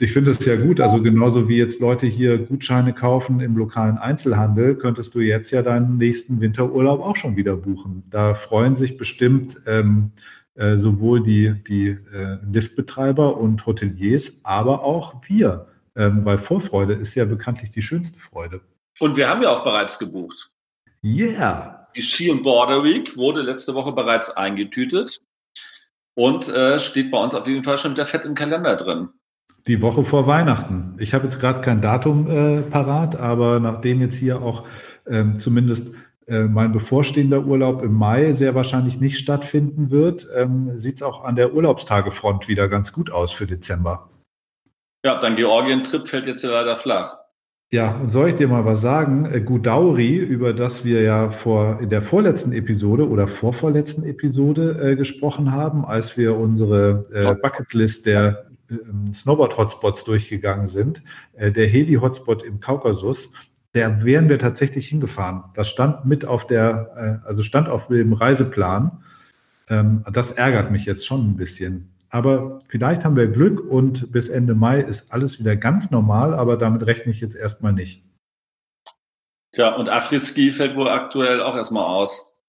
ich 0.00 0.12
finde 0.12 0.32
es 0.32 0.44
ja 0.44 0.56
gut, 0.56 0.80
also 0.80 1.00
genauso 1.02 1.48
wie 1.48 1.58
jetzt 1.58 1.78
Leute 1.78 2.08
hier 2.08 2.36
Gutscheine 2.36 2.94
kaufen 2.94 3.38
im 3.38 3.56
lokalen 3.56 3.98
Einzelhandel, 3.98 4.74
könntest 4.74 5.14
du 5.14 5.20
jetzt 5.20 5.52
ja 5.52 5.62
deinen 5.62 5.98
nächsten 5.98 6.40
Winterurlaub 6.40 7.00
auch 7.00 7.14
schon 7.14 7.36
wieder 7.36 7.54
buchen. 7.54 8.02
Da 8.10 8.34
freuen 8.34 8.74
sich 8.74 8.98
bestimmt 8.98 9.56
ähm, 9.68 10.10
äh, 10.56 10.76
sowohl 10.76 11.22
die, 11.22 11.54
die 11.66 11.88
äh, 11.88 12.38
Liftbetreiber 12.50 13.36
und 13.36 13.66
Hoteliers, 13.66 14.32
aber 14.42 14.84
auch 14.84 15.14
wir, 15.26 15.66
ähm, 15.96 16.24
weil 16.24 16.38
Vorfreude 16.38 16.94
ist 16.94 17.14
ja 17.14 17.24
bekanntlich 17.24 17.70
die 17.70 17.82
schönste 17.82 18.18
Freude. 18.18 18.60
Und 19.00 19.16
wir 19.16 19.28
haben 19.28 19.42
ja 19.42 19.50
auch 19.50 19.64
bereits 19.64 19.98
gebucht. 19.98 20.50
Yeah. 21.02 21.88
Die 21.96 22.02
Ski 22.02 22.30
und 22.30 22.42
Border 22.42 22.82
Week 22.84 23.16
wurde 23.16 23.42
letzte 23.42 23.74
Woche 23.74 23.92
bereits 23.92 24.36
eingetütet 24.36 25.20
und 26.14 26.48
äh, 26.48 26.78
steht 26.78 27.10
bei 27.10 27.22
uns 27.22 27.34
auf 27.34 27.46
jeden 27.46 27.64
Fall 27.64 27.78
schon 27.78 27.92
wieder 27.92 28.06
fett 28.06 28.24
im 28.24 28.34
Kalender 28.34 28.76
drin. 28.76 29.08
Die 29.66 29.80
Woche 29.80 30.04
vor 30.04 30.26
Weihnachten. 30.26 30.94
Ich 30.98 31.14
habe 31.14 31.24
jetzt 31.24 31.40
gerade 31.40 31.60
kein 31.62 31.80
Datum 31.80 32.30
äh, 32.30 32.60
parat, 32.62 33.16
aber 33.16 33.60
nachdem 33.60 34.00
jetzt 34.00 34.16
hier 34.16 34.42
auch 34.42 34.66
ähm, 35.06 35.40
zumindest 35.40 35.88
mein 36.26 36.72
bevorstehender 36.72 37.44
Urlaub 37.44 37.82
im 37.82 37.92
Mai 37.92 38.32
sehr 38.32 38.54
wahrscheinlich 38.54 39.00
nicht 39.00 39.18
stattfinden 39.18 39.90
wird, 39.90 40.26
ähm, 40.34 40.78
sieht 40.78 40.96
es 40.96 41.02
auch 41.02 41.24
an 41.24 41.36
der 41.36 41.54
Urlaubstagefront 41.54 42.48
wieder 42.48 42.68
ganz 42.68 42.92
gut 42.92 43.10
aus 43.10 43.32
für 43.32 43.46
Dezember. 43.46 44.08
Ja, 45.04 45.20
dein 45.20 45.36
Georgien-Trip 45.36 46.08
fällt 46.08 46.26
jetzt 46.26 46.42
ja 46.42 46.50
leider 46.50 46.76
flach. 46.76 47.18
Ja, 47.74 47.96
und 47.96 48.10
soll 48.10 48.28
ich 48.28 48.36
dir 48.36 48.46
mal 48.46 48.64
was 48.64 48.80
sagen? 48.80 49.26
Äh, 49.26 49.40
Gudauri, 49.40 50.16
über 50.16 50.52
das 50.52 50.84
wir 50.84 51.02
ja 51.02 51.30
vor 51.30 51.80
in 51.80 51.90
der 51.90 52.02
vorletzten 52.02 52.52
Episode 52.52 53.08
oder 53.08 53.26
vorvorletzten 53.26 54.04
Episode 54.04 54.78
äh, 54.80 54.96
gesprochen 54.96 55.52
haben, 55.52 55.84
als 55.84 56.16
wir 56.16 56.36
unsere 56.36 57.04
äh, 57.12 57.34
Bucketlist 57.34 58.06
der 58.06 58.46
ähm, 58.70 59.12
Snowboard-Hotspots 59.12 60.04
durchgegangen 60.04 60.68
sind, 60.68 61.02
äh, 61.32 61.50
der 61.50 61.66
Heli-Hotspot 61.66 62.44
im 62.44 62.60
Kaukasus, 62.60 63.32
der 63.74 64.04
wären 64.04 64.28
wir 64.28 64.38
tatsächlich 64.38 64.88
hingefahren. 64.88 65.44
Das 65.54 65.68
stand 65.68 66.04
mit 66.04 66.24
auf 66.24 66.46
der, 66.46 67.20
äh, 67.24 67.26
also 67.26 67.42
stand 67.42 67.68
auf 67.68 67.88
dem 67.88 68.12
Reiseplan. 68.12 69.02
Ähm, 69.68 70.04
das 70.12 70.30
ärgert 70.30 70.70
mich 70.70 70.86
jetzt 70.86 71.06
schon 71.06 71.30
ein 71.30 71.36
bisschen. 71.36 71.92
Aber 72.08 72.60
vielleicht 72.68 73.04
haben 73.04 73.16
wir 73.16 73.26
Glück 73.26 73.60
und 73.60 74.12
bis 74.12 74.28
Ende 74.28 74.54
Mai 74.54 74.80
ist 74.80 75.12
alles 75.12 75.40
wieder 75.40 75.56
ganz 75.56 75.90
normal, 75.90 76.32
aber 76.32 76.56
damit 76.56 76.86
rechne 76.86 77.10
ich 77.10 77.20
jetzt 77.20 77.34
erstmal 77.34 77.72
nicht. 77.72 78.04
Tja, 79.52 79.74
und 79.74 79.88
Afriski 79.88 80.52
fällt 80.52 80.76
wohl 80.76 80.88
aktuell 80.88 81.42
auch 81.42 81.56
erstmal 81.56 81.84
aus. 81.84 82.40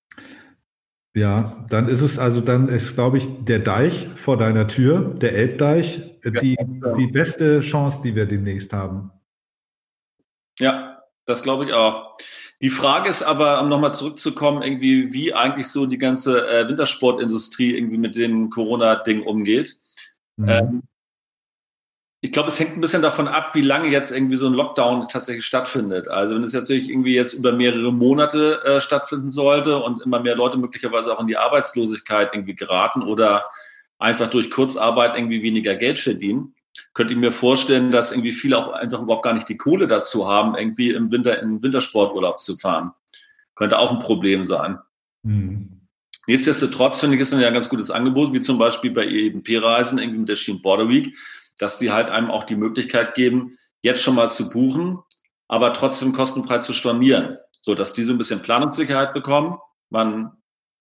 Ja, 1.16 1.66
dann 1.70 1.88
ist 1.88 2.02
es 2.02 2.20
also, 2.20 2.42
dann 2.42 2.68
ist, 2.68 2.94
glaube 2.94 3.18
ich, 3.18 3.28
der 3.46 3.60
Deich 3.60 4.10
vor 4.18 4.38
deiner 4.38 4.68
Tür, 4.68 5.16
der 5.16 5.34
Elbdeich, 5.34 6.20
die, 6.24 6.58
die 6.98 7.08
beste 7.08 7.62
Chance, 7.62 8.02
die 8.04 8.16
wir 8.16 8.26
demnächst 8.26 8.74
haben. 8.74 9.12
Ja, 10.60 10.95
das 11.26 11.44
glaube 11.44 11.66
ich 11.66 11.74
auch. 11.74 12.18
Die 12.62 12.70
Frage 12.70 13.10
ist 13.10 13.24
aber, 13.24 13.62
um 13.62 13.70
nochmal 13.70 13.94
zurückzukommen, 13.94 14.64
irgendwie, 14.64 15.14
wie 15.14 15.34
eigentlich 15.34 15.68
so 15.68 15.86
die 15.86 15.98
ganze 15.98 16.48
äh, 16.48 16.68
Wintersportindustrie 16.68 17.76
irgendwie 17.76 17.98
mit 17.98 18.16
dem 18.16 18.50
Corona-Ding 18.50 19.24
umgeht. 19.24 19.76
Mhm. 20.38 20.50
Ähm, 20.50 20.84
ich 22.22 22.32
glaube, 22.32 22.50
es 22.50 22.60
hängt 22.60 22.76
ein 22.76 22.82
bisschen 22.82 23.04
davon 23.04 23.28
ab, 23.28 23.54
wie 23.54 23.62
lange 23.62 23.90
jetzt 23.90 24.10
irgendwie 24.10 24.36
so 24.36 24.48
ein 24.48 24.56
Lockdown 24.56 25.08
tatsächlich 25.10 25.46
stattfindet. 25.46 26.08
Also 26.08 26.34
wenn 26.34 26.42
es 26.42 26.54
natürlich 26.54 26.90
irgendwie 26.90 27.14
jetzt 27.14 27.34
über 27.34 27.52
mehrere 27.52 27.94
Monate 27.94 28.64
äh, 28.64 28.82
stattfinden 28.82 29.30
sollte 29.30 29.78
und 29.78 30.02
immer 30.02 30.20
mehr 30.20 30.36
Leute 30.36 30.58
möglicherweise 30.58 31.14
auch 31.14 31.20
in 31.20 31.28
die 31.28 31.38
Arbeitslosigkeit 31.38 32.34
irgendwie 32.34 32.56
geraten 32.56 33.04
oder 33.04 33.46
einfach 34.00 34.28
durch 34.30 34.50
Kurzarbeit 34.50 35.16
irgendwie 35.16 35.44
weniger 35.44 35.76
Geld 35.76 36.00
verdienen, 36.00 36.55
könnte 36.94 37.14
ich 37.14 37.20
mir 37.20 37.32
vorstellen, 37.32 37.92
dass 37.92 38.12
irgendwie 38.12 38.32
viele 38.32 38.58
auch 38.58 38.72
einfach 38.72 39.02
überhaupt 39.02 39.24
gar 39.24 39.34
nicht 39.34 39.50
die 39.50 39.58
Kohle 39.58 39.88
dazu 39.88 40.28
haben, 40.28 40.56
irgendwie 40.56 40.92
im 40.92 41.12
Winter 41.12 41.42
in 41.42 41.62
Wintersporturlaub 41.62 42.40
zu 42.40 42.58
fahren. 42.58 42.92
Könnte 43.56 43.80
auch 43.80 43.92
ein 43.92 44.00
Problem 44.00 44.46
sein. 44.46 44.80
Mhm. 45.24 45.76
Nichtsdestotrotz 46.28 47.00
finde 47.00 47.16
ich 47.16 47.22
es 47.22 47.34
ein 47.34 47.54
ganz 47.54 47.70
gutes 47.70 47.92
Angebot, 47.92 48.34
wie 48.34 48.42
zum 48.42 48.58
Beispiel 48.58 48.92
bei 48.92 49.06
EMP-Reisen, 49.06 50.00
irgendwie 50.00 50.20
mit 50.20 50.30
der 50.30 50.36
Schien 50.36 50.62
Border 50.62 50.90
Week, 50.90 51.16
dass 51.60 51.78
die 51.78 51.92
halt 51.92 52.10
einem 52.10 52.32
auch 52.32 52.44
die 52.44 52.56
Möglichkeit 52.56 53.16
geben, 53.16 53.58
jetzt 53.82 54.02
schon 54.02 54.16
mal 54.16 54.30
zu 54.30 54.50
buchen, 54.50 55.00
aber 55.48 55.74
trotzdem 55.74 56.14
kostenfrei 56.14 56.60
zu 56.60 56.74
stornieren, 56.74 57.38
so 57.62 57.76
dass 57.76 57.94
die 57.94 58.04
so 58.04 58.14
ein 58.14 58.18
bisschen 58.18 58.42
Planungssicherheit 58.42 59.14
bekommen. 59.14 59.60
Man, 59.90 60.32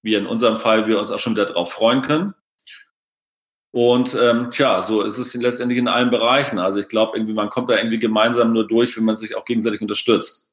wie 0.02 0.14
in 0.14 0.26
unserem 0.26 0.59
Fall, 0.59 0.87
wir 0.87 0.98
uns 0.98 1.11
auch 1.11 1.18
schon 1.18 1.35
wieder 1.35 1.46
darauf 1.46 1.70
freuen 1.70 2.00
können. 2.00 2.35
Und 3.75 4.17
ähm, 4.23 4.53
tja, 4.53 4.85
so 4.85 5.03
ist 5.03 5.19
es 5.19 5.35
letztendlich 5.35 5.81
in 5.81 5.89
allen 5.89 6.09
Bereichen. 6.09 6.61
Also 6.61 6.79
ich 6.79 6.87
glaube, 6.87 7.17
irgendwie 7.17 7.33
man 7.33 7.51
kommt 7.51 7.69
da 7.69 7.77
irgendwie 7.77 7.99
gemeinsam 7.99 8.53
nur 8.53 8.69
durch, 8.69 8.97
wenn 8.97 9.05
man 9.05 9.17
sich 9.17 9.35
auch 9.35 9.45
gegenseitig 9.45 9.81
unterstützt. 9.81 10.53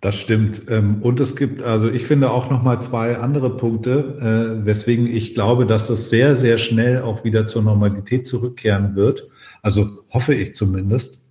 Das 0.00 0.18
stimmt. 0.18 0.62
Ähm, 0.68 1.00
und 1.02 1.20
es 1.20 1.36
gibt, 1.36 1.62
also 1.62 1.88
ich 1.88 2.04
finde 2.04 2.32
auch 2.32 2.50
noch 2.50 2.60
mal 2.60 2.80
zwei 2.80 3.18
andere 3.18 3.56
Punkte, 3.56 4.58
äh, 4.60 4.66
weswegen 4.66 5.06
ich 5.06 5.32
glaube, 5.36 5.64
dass 5.64 5.88
es 5.88 6.10
sehr, 6.10 6.34
sehr 6.34 6.58
schnell 6.58 7.02
auch 7.02 7.22
wieder 7.22 7.46
zur 7.46 7.62
Normalität 7.62 8.26
zurückkehren 8.26 8.96
wird. 8.96 9.28
Also 9.62 10.02
hoffe 10.10 10.34
ich 10.34 10.56
zumindest. 10.56 11.24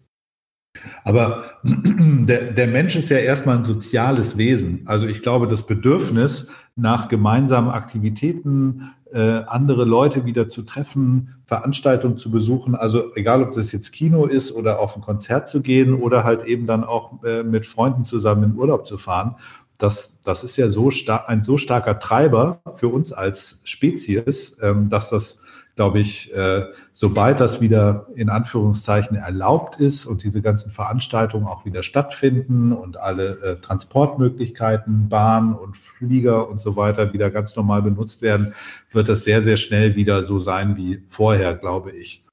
Aber 1.03 1.51
der, 1.63 2.53
der 2.53 2.67
Mensch 2.67 2.95
ist 2.95 3.09
ja 3.09 3.17
erstmal 3.17 3.57
ein 3.57 3.65
soziales 3.65 4.37
Wesen. 4.37 4.83
Also 4.85 5.05
ich 5.05 5.21
glaube, 5.21 5.49
das 5.49 5.67
Bedürfnis 5.67 6.47
nach 6.77 7.09
gemeinsamen 7.09 7.69
Aktivitäten, 7.69 8.93
andere 9.19 9.85
Leute 9.85 10.25
wieder 10.25 10.49
zu 10.49 10.63
treffen, 10.63 11.35
Veranstaltungen 11.45 12.17
zu 12.17 12.29
besuchen. 12.31 12.75
Also 12.75 13.15
egal, 13.15 13.43
ob 13.43 13.53
das 13.53 13.71
jetzt 13.71 13.91
Kino 13.91 14.25
ist 14.25 14.51
oder 14.51 14.79
auf 14.79 14.95
ein 14.95 15.01
Konzert 15.01 15.47
zu 15.47 15.61
gehen 15.61 15.93
oder 15.93 16.23
halt 16.23 16.45
eben 16.45 16.67
dann 16.67 16.83
auch 16.83 17.23
äh, 17.23 17.43
mit 17.43 17.65
Freunden 17.65 18.03
zusammen 18.03 18.43
in 18.43 18.57
Urlaub 18.57 18.85
zu 18.85 18.97
fahren. 18.97 19.35
Das, 19.77 20.21
das 20.21 20.43
ist 20.43 20.57
ja 20.57 20.69
so 20.69 20.89
ein 21.27 21.43
so 21.43 21.57
starker 21.57 21.99
Treiber 21.99 22.61
für 22.73 22.87
uns 22.87 23.13
als 23.13 23.61
Spezies, 23.63 24.57
ähm, 24.61 24.89
dass 24.89 25.09
das 25.09 25.44
glaube 25.75 25.99
ich, 25.99 26.33
äh, 26.33 26.65
sobald 26.93 27.39
das 27.39 27.59
wieder 27.59 28.07
in 28.15 28.29
Anführungszeichen 28.29 29.17
erlaubt 29.17 29.79
ist 29.79 30.05
und 30.05 30.23
diese 30.23 30.41
ganzen 30.41 30.71
Veranstaltungen 30.71 31.47
auch 31.47 31.65
wieder 31.65 31.83
stattfinden 31.83 32.71
und 32.71 32.97
alle 32.97 33.39
äh, 33.41 33.55
Transportmöglichkeiten, 33.57 35.09
Bahn 35.09 35.53
und 35.53 35.75
Flieger 35.75 36.47
und 36.49 36.61
so 36.61 36.77
weiter 36.77 37.11
wieder 37.11 37.29
ganz 37.29 37.55
normal 37.55 37.81
benutzt 37.81 38.21
werden, 38.21 38.53
wird 38.91 39.09
das 39.09 39.25
sehr, 39.25 39.41
sehr 39.41 39.57
schnell 39.57 39.95
wieder 39.95 40.23
so 40.23 40.39
sein 40.39 40.77
wie 40.77 41.03
vorher, 41.07 41.53
glaube 41.53 41.91
ich. 41.91 42.25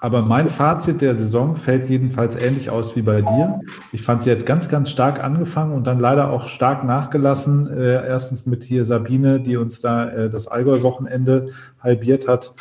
Aber 0.00 0.22
mein 0.22 0.48
Fazit 0.48 1.00
der 1.00 1.14
Saison 1.14 1.56
fällt 1.56 1.88
jedenfalls 1.88 2.36
ähnlich 2.36 2.68
aus 2.68 2.94
wie 2.94 3.02
bei 3.02 3.22
dir. 3.22 3.60
Ich 3.92 4.02
fand, 4.02 4.22
sie 4.22 4.30
hat 4.30 4.44
ganz, 4.44 4.68
ganz 4.68 4.90
stark 4.90 5.22
angefangen 5.22 5.72
und 5.72 5.84
dann 5.84 5.98
leider 5.98 6.30
auch 6.30 6.48
stark 6.48 6.84
nachgelassen. 6.84 7.68
Äh, 7.68 8.06
erstens 8.06 8.44
mit 8.44 8.64
hier 8.64 8.84
Sabine, 8.84 9.40
die 9.40 9.56
uns 9.56 9.80
da 9.80 10.10
äh, 10.10 10.30
das 10.30 10.46
Allgäu-Wochenende 10.46 11.52
halbiert 11.80 12.28
hat. 12.28 12.54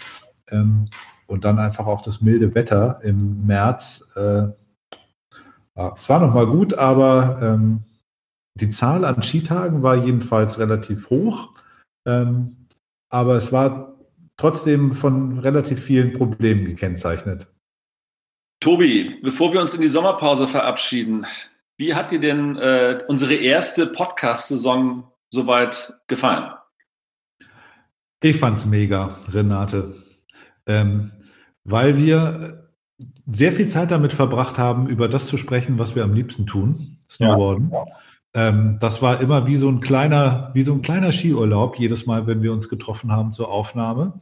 Ähm, 0.49 0.87
und 1.27 1.45
dann 1.45 1.59
einfach 1.59 1.87
auch 1.87 2.01
das 2.01 2.21
milde 2.21 2.53
Wetter 2.55 2.99
im 3.03 3.45
März. 3.45 4.11
Äh, 4.15 4.47
ja, 5.75 5.95
es 5.99 6.07
war 6.07 6.19
nochmal 6.19 6.45
gut, 6.47 6.75
aber 6.75 7.39
ähm, 7.41 7.83
die 8.55 8.69
Zahl 8.69 9.03
an 9.03 9.23
Skitagen 9.23 9.81
war 9.81 9.95
jedenfalls 9.95 10.59
relativ 10.59 11.09
hoch. 11.09 11.49
Ähm, 12.05 12.67
aber 13.09 13.35
es 13.35 13.51
war 13.51 13.92
trotzdem 14.37 14.93
von 14.93 15.39
relativ 15.39 15.83
vielen 15.83 16.13
Problemen 16.13 16.65
gekennzeichnet. 16.65 17.47
Tobi, 18.59 19.19
bevor 19.21 19.53
wir 19.53 19.61
uns 19.61 19.73
in 19.73 19.81
die 19.81 19.87
Sommerpause 19.87 20.47
verabschieden, 20.47 21.25
wie 21.77 21.95
hat 21.95 22.11
dir 22.11 22.19
denn 22.19 22.55
äh, 22.55 23.03
unsere 23.07 23.33
erste 23.33 23.87
Podcast-Saison 23.87 25.11
soweit 25.29 25.93
gefallen? 26.07 26.51
Ich 28.21 28.37
fand's 28.37 28.65
mega, 28.65 29.19
Renate. 29.33 29.95
Ähm, 30.65 31.11
weil 31.65 31.97
wir 31.97 32.69
sehr 33.29 33.51
viel 33.51 33.69
Zeit 33.69 33.91
damit 33.91 34.13
verbracht 34.13 34.57
haben, 34.57 34.87
über 34.87 35.09
das 35.09 35.27
zu 35.27 35.37
sprechen, 35.37 35.77
was 35.77 35.95
wir 35.95 36.03
am 36.03 36.13
liebsten 36.13 36.45
tun, 36.45 36.99
Snowboarden. 37.09 37.71
Ja. 37.71 37.85
Ähm, 38.33 38.77
das 38.79 39.01
war 39.01 39.21
immer 39.21 39.45
wie 39.45 39.57
so 39.57 39.69
ein 39.69 39.79
kleiner, 39.79 40.51
wie 40.53 40.63
so 40.63 40.73
ein 40.73 40.81
kleiner 40.81 41.11
Skiurlaub, 41.11 41.77
jedes 41.77 42.05
Mal, 42.05 42.25
wenn 42.27 42.41
wir 42.41 42.51
uns 42.51 42.69
getroffen 42.69 43.11
haben 43.11 43.33
zur 43.33 43.49
Aufnahme. 43.49 44.19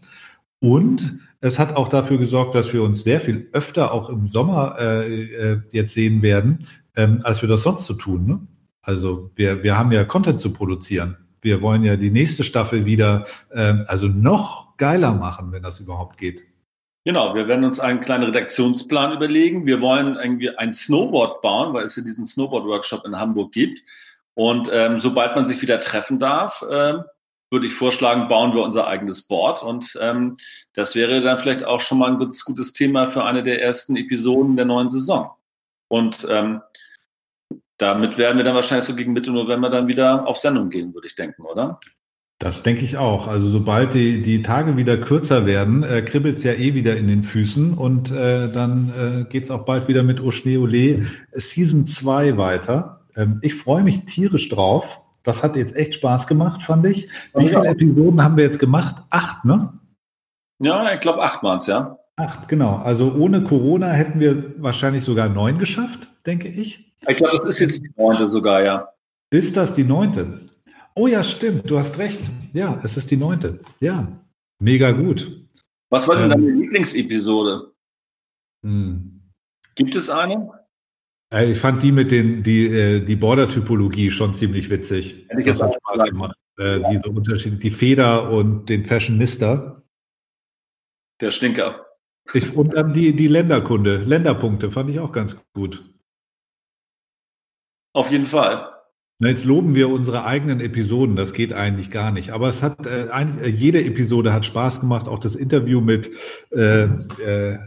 Und 0.60 1.20
es 1.40 1.58
hat 1.58 1.76
auch 1.76 1.88
dafür 1.88 2.18
gesorgt, 2.18 2.54
dass 2.54 2.72
wir 2.74 2.84
uns 2.84 3.04
sehr 3.04 3.20
viel 3.20 3.50
öfter 3.52 3.94
auch 3.94 4.10
im 4.10 4.28
Sommer 4.28 4.76
äh, 4.80 5.24
äh, 5.24 5.62
jetzt 5.72 5.94
sehen 5.94 6.22
werden, 6.22 6.68
ähm, 6.96 7.22
als 7.24 7.42
wir 7.42 7.50
das 7.50 7.64
sonst 7.64 7.86
zu 7.86 7.94
so 7.94 8.00
tun. 8.00 8.26
Ne? 8.26 8.40
Also 8.82 9.32
wir, 9.36 9.64
wir 9.64 9.78
haben 9.78 9.92
ja 9.92 10.04
Content 10.04 10.42
zu 10.42 10.54
produzieren. 10.54 11.18
Wir 11.42 11.62
wollen 11.62 11.84
ja 11.84 11.96
die 11.96 12.12
nächste 12.12 12.44
Staffel 12.44 12.86
wieder, 12.86 13.26
äh, 13.50 13.74
also 13.88 14.08
noch 14.08 14.78
geiler 14.78 15.14
machen, 15.14 15.52
wenn 15.52 15.64
das 15.64 15.80
überhaupt 15.80 16.18
geht. 16.18 16.44
Genau, 17.04 17.34
wir 17.34 17.48
werden 17.48 17.64
uns 17.64 17.80
einen 17.80 18.02
kleinen 18.02 18.26
Redaktionsplan 18.26 19.14
überlegen. 19.14 19.66
Wir 19.66 19.82
wollen 19.82 20.18
irgendwie 20.22 20.56
ein 20.56 20.76
Snowboard 20.76 21.42
bauen, 21.42 21.74
weil 21.74 21.86
es 21.86 21.96
ja 21.96 22.04
diesen 22.04 22.28
Snowboard-Workshop 22.28 23.06
in 23.06 23.16
Hamburg 23.16 23.52
gibt. 23.54 23.82
Und 24.34 24.70
ähm, 24.72 25.00
sobald 25.00 25.36
man 25.36 25.46
sich 25.46 25.62
wieder 25.62 25.80
treffen 25.80 26.20
darf, 26.20 26.62
äh, 26.62 26.94
würde 27.52 27.68
ich 27.68 27.74
vorschlagen, 27.74 28.30
bauen 28.30 28.54
wir 28.54 28.64
unser 28.64 28.88
eigenes 28.88 29.28
Board. 29.28 29.62
Und 29.62 29.98
ähm, 30.02 30.38
das 30.74 30.96
wäre 30.96 31.22
dann 31.22 31.38
vielleicht 31.38 31.66
auch 31.66 31.82
schon 31.82 32.00
mal 32.00 32.10
ein 32.10 32.18
gutes, 32.18 32.46
gutes 32.46 32.74
Thema 32.74 33.10
für 33.10 33.26
eine 33.26 33.44
der 33.44 33.62
ersten 33.62 33.98
Episoden 33.98 34.56
der 34.56 34.66
neuen 34.66 34.90
Saison. 34.90 35.32
Und 35.90 36.26
ähm, 36.30 36.62
damit 37.78 38.18
werden 38.18 38.38
wir 38.38 38.46
dann 38.46 38.56
wahrscheinlich 38.56 38.86
so 38.86 38.96
gegen 38.96 39.12
Mitte 39.12 39.32
November 39.32 39.70
dann 39.70 39.88
wieder 39.88 40.28
auf 40.28 40.38
Sendung 40.38 40.70
gehen, 40.70 40.94
würde 40.94 41.08
ich 41.08 41.16
denken, 41.16 41.42
oder? 41.44 41.80
Das 42.40 42.64
denke 42.64 42.86
ich 42.86 42.98
auch. 42.98 43.28
Also 43.28 43.50
sobald 43.50 43.94
die, 43.94 44.22
die 44.22 44.42
Tage 44.42 44.78
wieder 44.78 44.98
kürzer 44.98 45.46
werden, 45.46 45.84
äh, 45.84 46.02
kribbelt 46.02 46.38
es 46.38 46.44
ja 46.44 46.54
eh 46.54 46.74
wieder 46.74 46.96
in 46.96 47.08
den 47.08 47.22
Füßen 47.22 47.74
und 47.74 48.12
äh, 48.12 48.52
dann 48.52 48.94
äh, 48.98 49.30
geht 49.30 49.44
es 49.44 49.52
auch 49.52 49.66
bald 49.66 49.88
wieder 49.88 50.02
mit 50.04 50.22
Oschne 50.22 50.60
Ole 50.60 51.06
Season 51.34 51.86
2 51.86 52.38
weiter. 52.38 53.01
Ähm, 53.16 53.40
ich 53.42 53.56
freue 53.56 53.84
mich 53.84 54.06
tierisch 54.06 54.50
drauf. 54.50 55.02
Das 55.24 55.44
hat 55.44 55.56
jetzt 55.56 55.76
echt 55.76 55.96
Spaß 55.96 56.28
gemacht, 56.28 56.64
fand 56.64 56.86
ich. 56.88 57.10
Wie 57.36 57.48
viele 57.48 57.68
Episoden 57.68 58.24
haben 58.24 58.38
wir 58.38 58.44
jetzt 58.44 58.60
gemacht? 58.60 59.04
Acht, 59.10 59.46
ne? 59.46 59.74
Ja, 60.60 60.94
ich 60.94 61.00
glaube 61.00 61.22
acht 61.22 61.44
waren 61.44 61.58
es, 61.58 61.68
ja. 61.68 61.98
Acht, 62.16 62.48
genau. 62.48 62.78
Also 62.78 63.14
ohne 63.14 63.44
Corona 63.44 63.92
hätten 63.92 64.20
wir 64.20 64.62
wahrscheinlich 64.62 65.04
sogar 65.04 65.30
neun 65.30 65.60
geschafft, 65.60 66.10
denke 66.26 66.48
ich. 66.48 66.96
Ich 67.08 67.18
glaube, 67.18 67.38
das 67.38 67.48
ist 67.48 67.60
jetzt 67.60 67.84
die 67.84 67.92
neunte 67.98 68.28
sogar, 68.28 68.64
ja. 68.64 68.90
Ist 69.32 69.58
das 69.58 69.74
die 69.74 69.84
neunte? 69.84 70.50
Oh 70.94 71.08
ja, 71.08 71.24
stimmt, 71.24 71.70
du 71.70 71.80
hast 71.80 71.98
recht. 71.98 72.20
Ja, 72.54 72.80
es 72.84 72.98
ist 72.98 73.10
die 73.12 73.18
neunte. 73.18 73.60
Ja, 73.80 74.08
mega 74.60 74.92
gut. 74.92 75.48
Was 75.90 76.08
war 76.08 76.16
denn 76.16 76.26
ähm, 76.26 76.32
deine 76.32 76.52
Lieblingsepisode? 76.52 77.72
Hm. 78.64 79.22
Gibt 79.76 79.96
es 79.96 80.10
eine? 80.10 80.50
Äh, 81.34 81.52
ich 81.52 81.60
fand 81.60 81.82
die 81.82 81.92
mit 81.92 82.12
den, 82.12 82.44
die, 82.44 82.68
äh, 82.68 83.00
die 83.02 83.16
Border-Typologie 83.16 84.12
schon 84.12 84.34
ziemlich 84.34 84.70
witzig. 84.70 85.26
Hätte 85.30 85.42
ich 85.42 85.48
das 85.48 85.62
hat 85.62 85.76
Spaß 85.76 86.10
gemacht. 86.10 86.36
Äh, 86.58 86.80
diese 86.92 87.10
Unterschiede, 87.10 87.56
die 87.58 87.72
Feder 87.72 88.30
und 88.30 88.68
den 88.68 88.86
Fashionista. 88.86 89.82
Der 91.20 91.32
Stinker. 91.32 91.86
Ich, 92.34 92.56
und 92.56 92.74
dann 92.74 92.94
die, 92.94 93.16
die 93.16 93.28
Länderkunde, 93.28 93.98
Länderpunkte 93.98 94.72
fand 94.72 94.90
ich 94.90 95.00
auch 95.00 95.12
ganz 95.12 95.38
gut. 95.54 95.84
Auf 97.94 98.12
jeden 98.12 98.28
Fall. 98.28 98.70
Na, 99.20 99.30
jetzt 99.30 99.46
loben 99.46 99.76
wir 99.76 99.90
unsere 99.90 100.26
eigenen 100.26 100.60
Episoden, 100.62 101.16
das 101.16 101.34
geht 101.34 101.54
eigentlich 101.54 101.92
gar 101.92 102.12
nicht. 102.12 102.32
Aber 102.32 102.50
es 102.50 102.64
hat 102.64 102.88
äh, 102.88 103.10
eigentlich, 103.12 103.46
äh, 103.46 103.50
jede 103.50 103.84
Episode 103.84 104.34
hat 104.34 104.46
Spaß 104.46 104.80
gemacht, 104.80 105.08
auch 105.08 105.20
das 105.20 105.36
Interview 105.36 105.82
mit, 105.82 106.10
äh, 106.52 106.84
äh, 106.86 107.58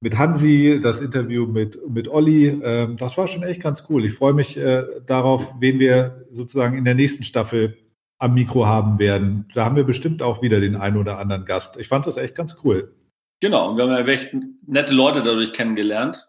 mit 0.00 0.18
Hansi, 0.18 0.80
das 0.82 1.00
Interview 1.00 1.46
mit, 1.46 1.78
mit 1.88 2.08
Olli, 2.08 2.48
äh, 2.48 2.94
das 2.96 3.16
war 3.16 3.28
schon 3.28 3.42
echt 3.42 3.62
ganz 3.62 3.84
cool. 3.88 4.04
Ich 4.04 4.14
freue 4.14 4.34
mich 4.34 4.56
äh, 4.56 4.84
darauf, 5.06 5.54
wen 5.58 5.78
wir 5.78 6.26
sozusagen 6.30 6.76
in 6.76 6.84
der 6.84 6.94
nächsten 6.94 7.24
Staffel 7.24 7.76
am 8.18 8.34
Mikro 8.34 8.66
haben 8.66 8.98
werden. 8.98 9.48
Da 9.54 9.64
haben 9.64 9.76
wir 9.76 9.84
bestimmt 9.84 10.22
auch 10.22 10.42
wieder 10.42 10.60
den 10.60 10.76
einen 10.76 10.96
oder 10.96 11.18
anderen 11.18 11.44
Gast. 11.44 11.76
Ich 11.76 11.88
fand 11.88 12.06
das 12.06 12.16
echt 12.16 12.34
ganz 12.34 12.56
cool. 12.64 12.94
Genau, 13.40 13.70
und 13.70 13.76
wir 13.76 13.84
haben 13.84 13.90
ja 13.90 14.06
echt 14.06 14.34
nette 14.66 14.94
Leute 14.94 15.22
dadurch 15.22 15.52
kennengelernt. 15.52 16.28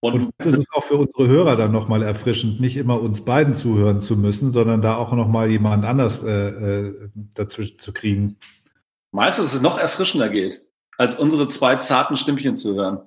Und, 0.00 0.14
und 0.14 0.30
das 0.38 0.58
ist 0.58 0.68
auch 0.72 0.82
für 0.82 0.96
unsere 0.96 1.28
Hörer 1.28 1.56
dann 1.56 1.70
nochmal 1.70 2.02
erfrischend, 2.02 2.60
nicht 2.60 2.76
immer 2.76 3.00
uns 3.00 3.24
beiden 3.24 3.54
zuhören 3.54 4.00
zu 4.00 4.16
müssen, 4.16 4.50
sondern 4.50 4.82
da 4.82 4.96
auch 4.96 5.12
nochmal 5.12 5.48
jemand 5.48 5.84
anders 5.84 6.24
äh, 6.24 6.48
äh, 6.48 7.08
dazwischen 7.34 7.78
zu 7.78 7.92
kriegen. 7.92 8.36
Meinst 9.12 9.38
du, 9.38 9.44
dass 9.44 9.54
es 9.54 9.62
noch 9.62 9.78
erfrischender 9.78 10.28
geht, 10.28 10.66
als 11.02 11.18
unsere 11.18 11.48
zwei 11.48 11.76
zarten 11.76 12.16
Stimmchen 12.16 12.54
zu 12.54 12.76
hören? 12.76 13.00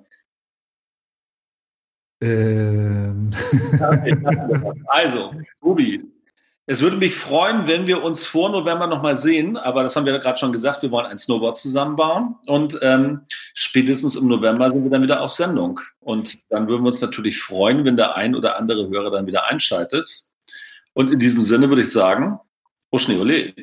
Ähm. 2.20 3.30
also, 4.86 5.32
Tobi, 5.62 6.04
es 6.66 6.82
würde 6.82 6.96
mich 6.96 7.14
freuen, 7.14 7.66
wenn 7.66 7.86
wir 7.86 8.02
uns 8.02 8.26
vor 8.26 8.50
November 8.50 8.86
nochmal 8.86 9.16
sehen, 9.16 9.56
aber 9.56 9.82
das 9.82 9.96
haben 9.96 10.04
wir 10.04 10.18
gerade 10.18 10.38
schon 10.38 10.52
gesagt, 10.52 10.82
wir 10.82 10.90
wollen 10.90 11.06
ein 11.06 11.18
Snowboard 11.18 11.56
zusammenbauen 11.56 12.34
und 12.46 12.78
ähm, 12.82 13.20
spätestens 13.54 14.16
im 14.16 14.28
November 14.28 14.68
sind 14.70 14.82
wir 14.82 14.90
dann 14.90 15.02
wieder 15.02 15.22
auf 15.22 15.30
Sendung. 15.30 15.80
Und 16.00 16.34
dann 16.50 16.68
würden 16.68 16.82
wir 16.82 16.88
uns 16.88 17.00
natürlich 17.00 17.40
freuen, 17.40 17.84
wenn 17.84 17.96
der 17.96 18.16
ein 18.16 18.34
oder 18.34 18.58
andere 18.58 18.88
Hörer 18.90 19.10
dann 19.10 19.26
wieder 19.26 19.46
einschaltet. 19.46 20.10
Und 20.92 21.12
in 21.12 21.18
diesem 21.18 21.42
Sinne 21.42 21.68
würde 21.70 21.82
ich 21.82 21.92
sagen, 21.92 22.40
Oschne 22.90 23.20
Ole. 23.20 23.54